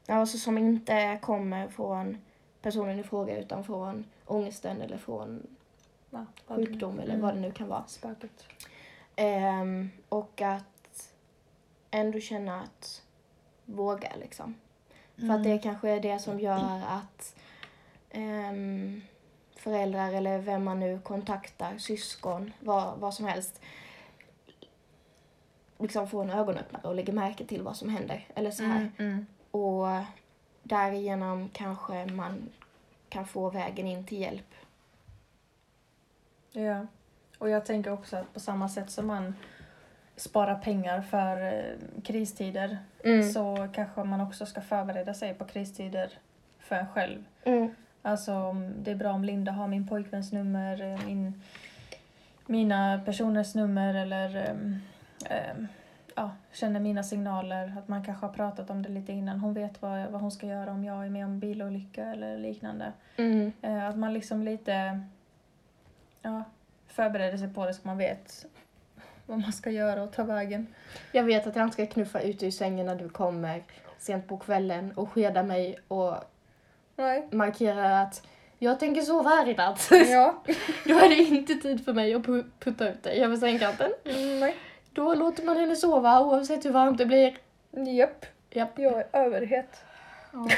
alltså 0.09 0.39
som 0.39 0.59
inte 0.59 1.19
kommer 1.23 1.69
från 1.69 2.19
personen 2.67 2.99
i 2.99 3.03
fråga 3.03 3.39
utan 3.39 3.65
från 3.65 4.05
ångesten 4.25 4.83
eller 4.83 4.99
från 4.99 5.47
Ja, 6.11 6.27
vad 6.47 6.59
det- 6.59 6.67
sjukdom 6.67 6.99
eller 7.01 7.15
mm. 7.15 7.21
vad 7.27 7.35
det 7.35 7.41
nu 7.41 7.53
kan 7.53 7.69
vara. 7.69 7.85
Spöket. 7.87 8.45
Ehm, 9.17 9.91
och 10.09 10.43
att 10.43 11.13
ändå 11.91 12.21
känna 12.21 12.63
att 12.63 13.03
våga 13.65 14.13
liksom. 14.21 14.55
För 15.17 15.31
att 15.31 15.45
det 15.45 15.59
kanske 15.59 15.91
är 15.91 16.01
det 16.01 16.19
som 16.19 16.41
gör 16.41 16.83
att 16.89 17.37
ehm, 18.11 19.01
föräldrar 19.57 20.13
eller 20.13 20.39
vem 20.39 20.65
man 20.65 20.81
nu 20.81 21.01
kontaktar, 21.01 21.79
syskon, 21.79 22.53
vad, 22.61 22.99
vad 22.99 23.15
som 23.15 23.27
helst, 23.27 23.61
liksom 25.79 26.09
får 26.09 26.23
en 26.23 26.31
ögonöppnare 26.31 26.89
och 26.89 26.95
lägger 26.95 27.13
märke 27.13 27.45
till 27.45 27.63
vad 27.63 27.77
som 27.77 27.89
händer. 27.89 28.29
Eller 28.35 28.51
så 28.51 28.63
här. 28.65 28.77
Mm. 28.77 28.93
Mm. 28.99 29.27
Och 29.51 29.87
därigenom 30.67 31.51
kanske 31.53 32.07
man 32.07 32.49
kan 33.09 33.27
få 33.27 33.51
vägen 33.51 33.87
in 33.87 34.07
till 34.07 34.21
hjälp. 34.21 34.55
Ja. 36.53 36.87
Och 37.39 37.51
jag 37.51 37.65
tänker 37.65 37.93
också 37.93 38.17
att 38.17 38.35
på 38.35 38.41
samma 38.41 38.69
sätt 38.69 38.91
som 38.91 39.07
man 39.07 39.35
sparar 40.17 40.59
pengar 40.59 41.03
för 41.03 41.53
eh, 41.53 42.03
kristider 42.05 42.79
Mm. 43.05 43.33
så 43.33 43.69
kanske 43.73 44.05
man 44.05 44.21
också 44.21 44.47
ska 44.47 44.61
förbereda 44.61 45.15
sig 45.15 45.35
på 45.35 45.45
kristider 45.45 46.11
för 46.59 46.77
en 46.77 46.89
själv. 46.89 47.25
Mm. 47.45 47.75
Alltså 48.03 48.35
om 48.35 48.73
det 48.83 48.91
är 48.91 48.95
bra 48.95 49.13
om 49.13 49.25
Linda 49.25 49.53
har 49.53 49.69
min 49.69 49.89
pojkväns 49.89 50.33
nummer, 50.33 50.83
eh, 50.83 51.07
min, 51.07 51.43
mina 52.47 53.01
personers 53.05 53.55
nummer 53.55 53.95
eller 53.95 54.37
ehm, 54.37 54.81
ehm, 55.31 55.69
ja, 56.17 56.31
känner 56.53 56.81
mina 56.81 57.03
signaler. 57.03 57.75
Att 57.79 57.89
man 57.89 58.05
kanske 58.05 58.27
har 58.27 58.33
pratat 58.33 58.71
om 58.71 58.83
det 58.83 58.89
lite 58.89 59.13
innan. 59.13 59.41
Hon 59.41 59.55
vet 59.55 59.83
vad, 59.83 60.07
vad 60.11 60.21
hon 60.21 60.31
ska 60.31 60.47
göra 60.47 60.71
om 60.71 60.85
jag 60.85 61.07
är 61.07 61.11
med 61.11 61.25
om 61.25 61.39
bilolycka 61.39 62.05
eller 62.05 62.39
liknande. 62.39 62.93
Mm. 63.17 63.53
Eh, 63.63 63.89
att 63.89 63.99
man 63.99 64.15
liksom 64.15 64.43
lite 64.43 65.01
ja, 66.23 66.45
förbereder 66.87 67.39
sig 67.39 67.55
på 67.55 67.67
det 67.67 67.75
så 67.75 67.81
man 67.83 67.99
vet 67.99 68.47
vad 69.27 69.39
man 69.39 69.53
ska 69.53 69.71
göra 69.71 70.03
och 70.03 70.13
ta 70.13 70.25
vägen. 70.25 70.67
Jag 71.13 71.23
vet 71.23 71.47
att 71.47 71.57
jag 71.57 71.67
inte 71.67 71.75
ska 71.75 71.87
knuffa 71.87 72.21
ut 72.21 72.43
ur 72.43 72.51
sängen 72.51 72.87
när 72.87 72.97
du 72.97 73.09
kommer 73.09 73.63
sent 73.99 74.29
på 74.29 74.39
kvällen 74.39 74.93
och 74.93 75.11
skeda 75.11 75.43
mig 75.43 75.79
och 75.89 76.15
Nej. 76.97 77.29
markera 77.31 78.01
att 78.01 78.27
jag 78.59 78.81
tänker 78.81 79.03
sova 79.03 79.31
här 79.31 79.49
i 79.49 79.55
natt. 79.55 79.89
Ja. 79.91 80.43
Då 80.85 80.99
är 80.99 81.09
det 81.09 81.15
inte 81.17 81.55
tid 81.55 81.85
för 81.85 81.93
mig 81.93 82.15
att 82.15 82.23
pu- 82.23 82.51
putta 82.59 82.89
ut 82.89 83.03
dig 83.03 83.25
över 83.25 83.37
sängkanten. 83.37 83.91
Mm, 84.05 84.41
nej. 84.41 84.57
Då 84.97 85.15
låter 85.15 85.45
man 85.45 85.57
henne 85.57 85.77
sova 85.77 86.21
oavsett 86.21 86.65
hur 86.65 86.71
varmt 86.71 86.99
det 86.99 87.07
blir. 87.07 87.37
Japp. 87.71 88.27
Japp. 88.51 88.79
Jag 88.79 88.99
är 89.01 89.07
överhet. 89.13 89.85
Ja. 90.33 90.49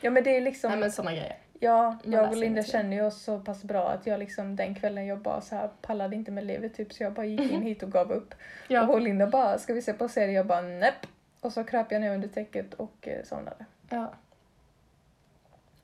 Ja 0.00 0.10
men 0.10 0.24
det 0.24 0.36
är 0.36 0.40
liksom, 0.40 0.70
Nej 0.70 0.80
men 0.80 0.92
såna 0.92 1.10
grejer. 1.12 1.36
ja, 1.60 1.98
man 2.04 2.12
jag 2.12 2.30
och 2.30 2.36
Linda 2.36 2.62
känner 2.62 2.96
ju 2.96 3.02
oss 3.02 3.22
så 3.22 3.38
pass 3.40 3.64
bra 3.64 3.88
att 3.88 4.06
jag 4.06 4.18
liksom 4.18 4.56
den 4.56 4.74
kvällen 4.74 5.06
jag 5.06 5.18
bara 5.18 5.40
så 5.40 5.54
här 5.56 5.70
pallade 5.82 6.16
inte 6.16 6.30
med 6.30 6.44
livet 6.44 6.74
typ 6.74 6.92
så 6.92 7.02
jag 7.02 7.12
bara 7.12 7.26
gick 7.26 7.52
in 7.52 7.62
hit 7.62 7.82
och 7.82 7.92
gav 7.92 8.12
upp. 8.12 8.34
Ja. 8.68 8.88
Och 8.88 9.00
Linda 9.00 9.26
bara, 9.26 9.58
ska 9.58 9.74
vi 9.74 9.82
se 9.82 9.92
på 9.92 10.08
serie? 10.08 10.34
Jag 10.34 10.46
bara 10.46 10.60
näpp. 10.60 11.06
Och 11.40 11.52
så 11.52 11.64
kröp 11.64 11.92
jag 11.92 12.00
ner 12.00 12.14
under 12.14 12.28
täcket 12.28 12.74
och 12.74 13.08
eh, 13.08 13.24
somnade. 13.24 13.64
ja. 13.90 14.12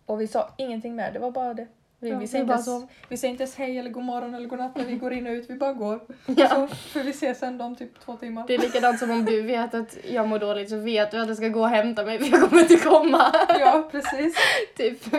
Och 0.07 0.21
vi 0.21 0.27
sa 0.27 0.55
ingenting 0.57 0.97
mer, 0.97 1.13
det 1.13 1.19
var 1.19 1.31
bara 1.31 1.55
det. 1.55 1.67
Vi, 2.01 2.09
Ja, 2.11 2.17
vi, 2.17 2.21
vi 2.21 2.29
säger 2.29 2.43
inte 2.43 2.49
bara 2.49 2.55
ens, 2.55 2.67
sov. 2.67 2.89
vi 3.09 3.17
säger 3.17 3.33
inte 3.33 3.43
ens 3.43 3.57
hej 3.57 3.79
eller 3.79 3.91
god 3.91 4.05
morgon 4.05 4.35
eller 4.35 4.49
god 4.49 4.59
natt 4.59 4.77
när 4.77 4.85
vi 4.85 4.95
går 4.97 5.13
in 5.13 5.27
och 5.27 5.33
ut, 5.33 5.51
vi 5.51 5.55
bara 5.55 5.73
går. 5.73 6.01
Ja. 6.37 6.49
Så 6.49 6.67
får 6.75 7.01
vi 7.01 7.11
ses 7.11 7.39
sen 7.39 7.61
om 7.61 7.77
typ 7.77 8.01
två 8.01 8.17
timmar. 8.17 8.45
Det 8.47 8.55
är 8.55 8.59
likadant 8.59 8.99
som 8.99 9.11
om 9.11 9.25
du 9.25 9.43
vet 9.43 9.75
att 9.75 9.97
jag 10.05 10.29
mår 10.29 10.39
dåligt 10.39 10.71
så 10.71 10.77
vet 10.77 11.11
du 11.11 11.21
att 11.21 11.29
du 11.29 11.35
ska 11.37 11.49
gå 11.49 11.61
och 11.61 11.69
hämta 11.69 12.05
mig 12.05 12.19
för 12.19 12.39
jag 12.39 12.49
kommer 12.51 12.63
inte 12.63 12.77
komma. 12.77 13.33
Ja, 13.61 13.89
precis. 13.91 14.37
typ. 14.77 15.15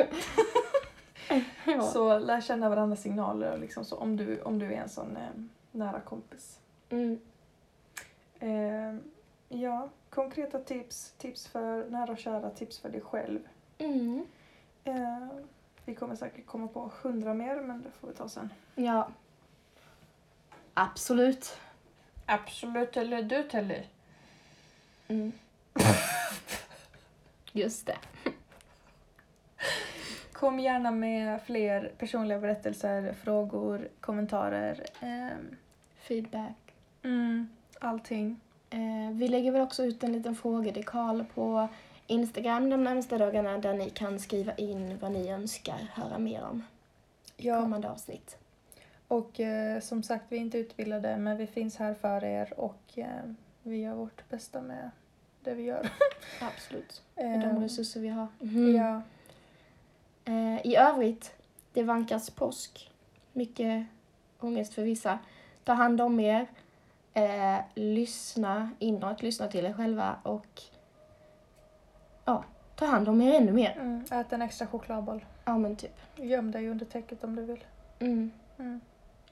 ja. 1.65 1.81
Så 1.81 2.19
lär 2.19 2.41
känna 2.41 2.69
varandras 2.69 3.01
signaler 3.01 3.57
liksom 3.57 3.85
så, 3.85 3.95
om, 3.95 4.17
du, 4.17 4.41
om 4.41 4.59
du 4.59 4.65
är 4.65 4.81
en 4.81 4.89
sån 4.89 5.17
eh, 5.17 5.41
nära 5.71 5.99
kompis. 5.99 6.59
Mm. 6.89 7.19
Eh, 8.39 9.01
ja, 9.59 9.89
konkreta 10.09 10.59
tips, 10.59 11.13
tips 11.17 11.47
för 11.47 11.89
nära 11.89 12.11
och 12.11 12.17
kära, 12.17 12.49
tips 12.49 12.79
för 12.79 12.89
dig 12.89 13.01
själv. 13.01 13.39
Mm. 13.77 14.25
Eh, 14.83 15.27
vi 15.89 15.95
kommer 15.95 16.15
säkert 16.15 16.45
komma 16.45 16.67
på 16.67 16.91
hundra 17.01 17.33
mer, 17.33 17.55
men 17.61 17.81
det 17.83 17.89
får 17.91 18.07
vi 18.07 18.13
ta 18.13 18.29
sen. 18.29 18.49
Ja. 18.75 19.07
Absolut. 20.73 21.57
Absolut, 22.25 22.97
eller 22.97 23.23
du 23.23 23.43
Telly. 23.43 23.83
Mm. 25.07 25.31
Just 27.51 27.85
det. 27.85 27.97
Kom 30.33 30.59
gärna 30.59 30.91
med 30.91 31.41
fler 31.41 31.91
personliga 31.97 32.39
berättelser, 32.39 33.13
frågor, 33.23 33.87
kommentarer. 34.01 34.85
ehm, 34.99 35.55
Feedback. 35.99 36.73
mm, 37.03 37.49
allting. 37.79 38.39
Eh, 38.69 39.11
vi 39.13 39.27
lägger 39.27 39.51
väl 39.51 39.61
också 39.61 39.83
ut 39.83 40.03
en 40.03 40.11
liten 40.13 40.35
frågedekal 40.35 41.25
på 41.33 41.67
Instagram 42.09 42.69
de 42.69 42.83
närmaste 42.83 43.17
dagarna 43.17 43.57
där 43.57 43.73
ni 43.73 43.89
kan 43.89 44.19
skriva 44.19 44.53
in 44.53 44.97
vad 45.01 45.11
ni 45.11 45.29
önskar 45.29 45.77
höra 45.93 46.17
mer 46.17 46.43
om 46.43 46.63
Ja, 47.37 47.61
kommande 47.61 47.89
avsnitt. 47.89 48.37
och 49.07 49.39
eh, 49.39 49.79
som 49.79 50.03
sagt, 50.03 50.25
vi 50.29 50.37
är 50.37 50.41
inte 50.41 50.57
utbildade, 50.57 51.17
men 51.17 51.37
vi 51.37 51.47
finns 51.47 51.75
här 51.77 51.93
för 51.93 52.23
er 52.23 52.53
och 52.59 52.81
eh, 52.95 53.05
vi 53.63 53.77
gör 53.81 53.93
vårt 53.95 54.29
bästa 54.29 54.61
med 54.61 54.89
det 55.43 55.53
vi 55.53 55.63
gör. 55.63 55.89
Absolut. 56.41 57.01
Med 57.15 57.39
de 57.41 57.61
resurser 57.63 57.99
vi 57.99 58.07
har. 58.09 58.27
ja, 58.77 59.01
Eh, 60.25 60.65
I 60.67 60.75
övrigt, 60.75 61.31
det 61.73 61.83
vankas 61.83 62.29
påsk. 62.29 62.91
Mycket 63.33 63.85
ångest 64.39 64.73
för 64.73 64.81
vissa. 64.83 65.19
Ta 65.63 65.73
hand 65.73 66.01
om 66.01 66.19
er. 66.19 66.47
Eh, 67.13 67.57
lyssna 67.75 68.69
inåt, 68.79 69.21
lyssna 69.23 69.47
till 69.47 69.65
er 69.65 69.73
själva 69.73 70.15
och 70.23 70.61
ja, 72.29 72.43
ta 72.75 72.85
hand 72.85 73.09
om 73.09 73.21
er 73.21 73.33
ännu 73.33 73.51
mer. 73.51 73.71
mm, 73.79 74.05
ät 74.11 74.33
en 74.33 74.41
extra 74.41 74.67
chokladboll. 74.67 75.25
Ja 75.45 75.57
men 75.57 75.75
typ. 75.75 75.95
Göm 76.15 76.51
dig 76.51 76.69
under 76.69 76.85
täcket 76.85 77.23
om 77.23 77.35
du 77.35 77.41
vill. 77.43 77.63
Mm. 77.99 78.31
Mm. 78.57 78.81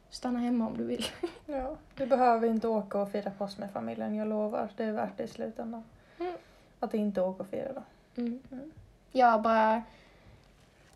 Stanna 0.10 0.40
hemma 0.40 0.68
om 0.68 0.78
du 0.78 0.84
vill. 0.84 1.06
Ja, 1.46 1.76
du 1.96 2.06
behöver 2.06 2.48
inte 2.48 2.68
åka 2.68 2.98
och 3.00 3.12
fira 3.12 3.32
påsk 3.32 3.58
med 3.58 3.72
familjen, 3.72 4.16
jag 4.16 4.28
lovar. 4.28 4.70
Det 4.78 4.84
är 4.84 4.92
värt 4.92 5.18
det 5.18 5.24
i 5.24 5.28
slutändan. 5.28 5.84
Mm. 6.20 6.34
Att 6.80 6.94
inte 6.94 7.22
åka 7.22 7.44
och 7.44 7.50
fira 7.50 7.74
då. 7.74 7.84
Mm. 8.22 8.40
Mm. 8.52 8.72
Ja, 9.12 9.38
bara 9.40 9.82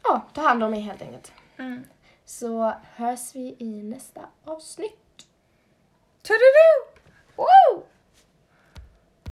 ja, 0.03 0.21
ta 0.33 0.41
hand 0.41 0.63
om 0.63 0.73
er 0.73 0.79
helt 0.81 1.01
enkelt. 1.01 1.31
Så 2.25 2.73
hörs 2.95 3.35
vi 3.35 3.55
i 3.59 3.83
nästa 3.83 4.21
avsnitt. 4.45 5.27
Tududu! 6.21 7.01
Woo! 7.35 7.83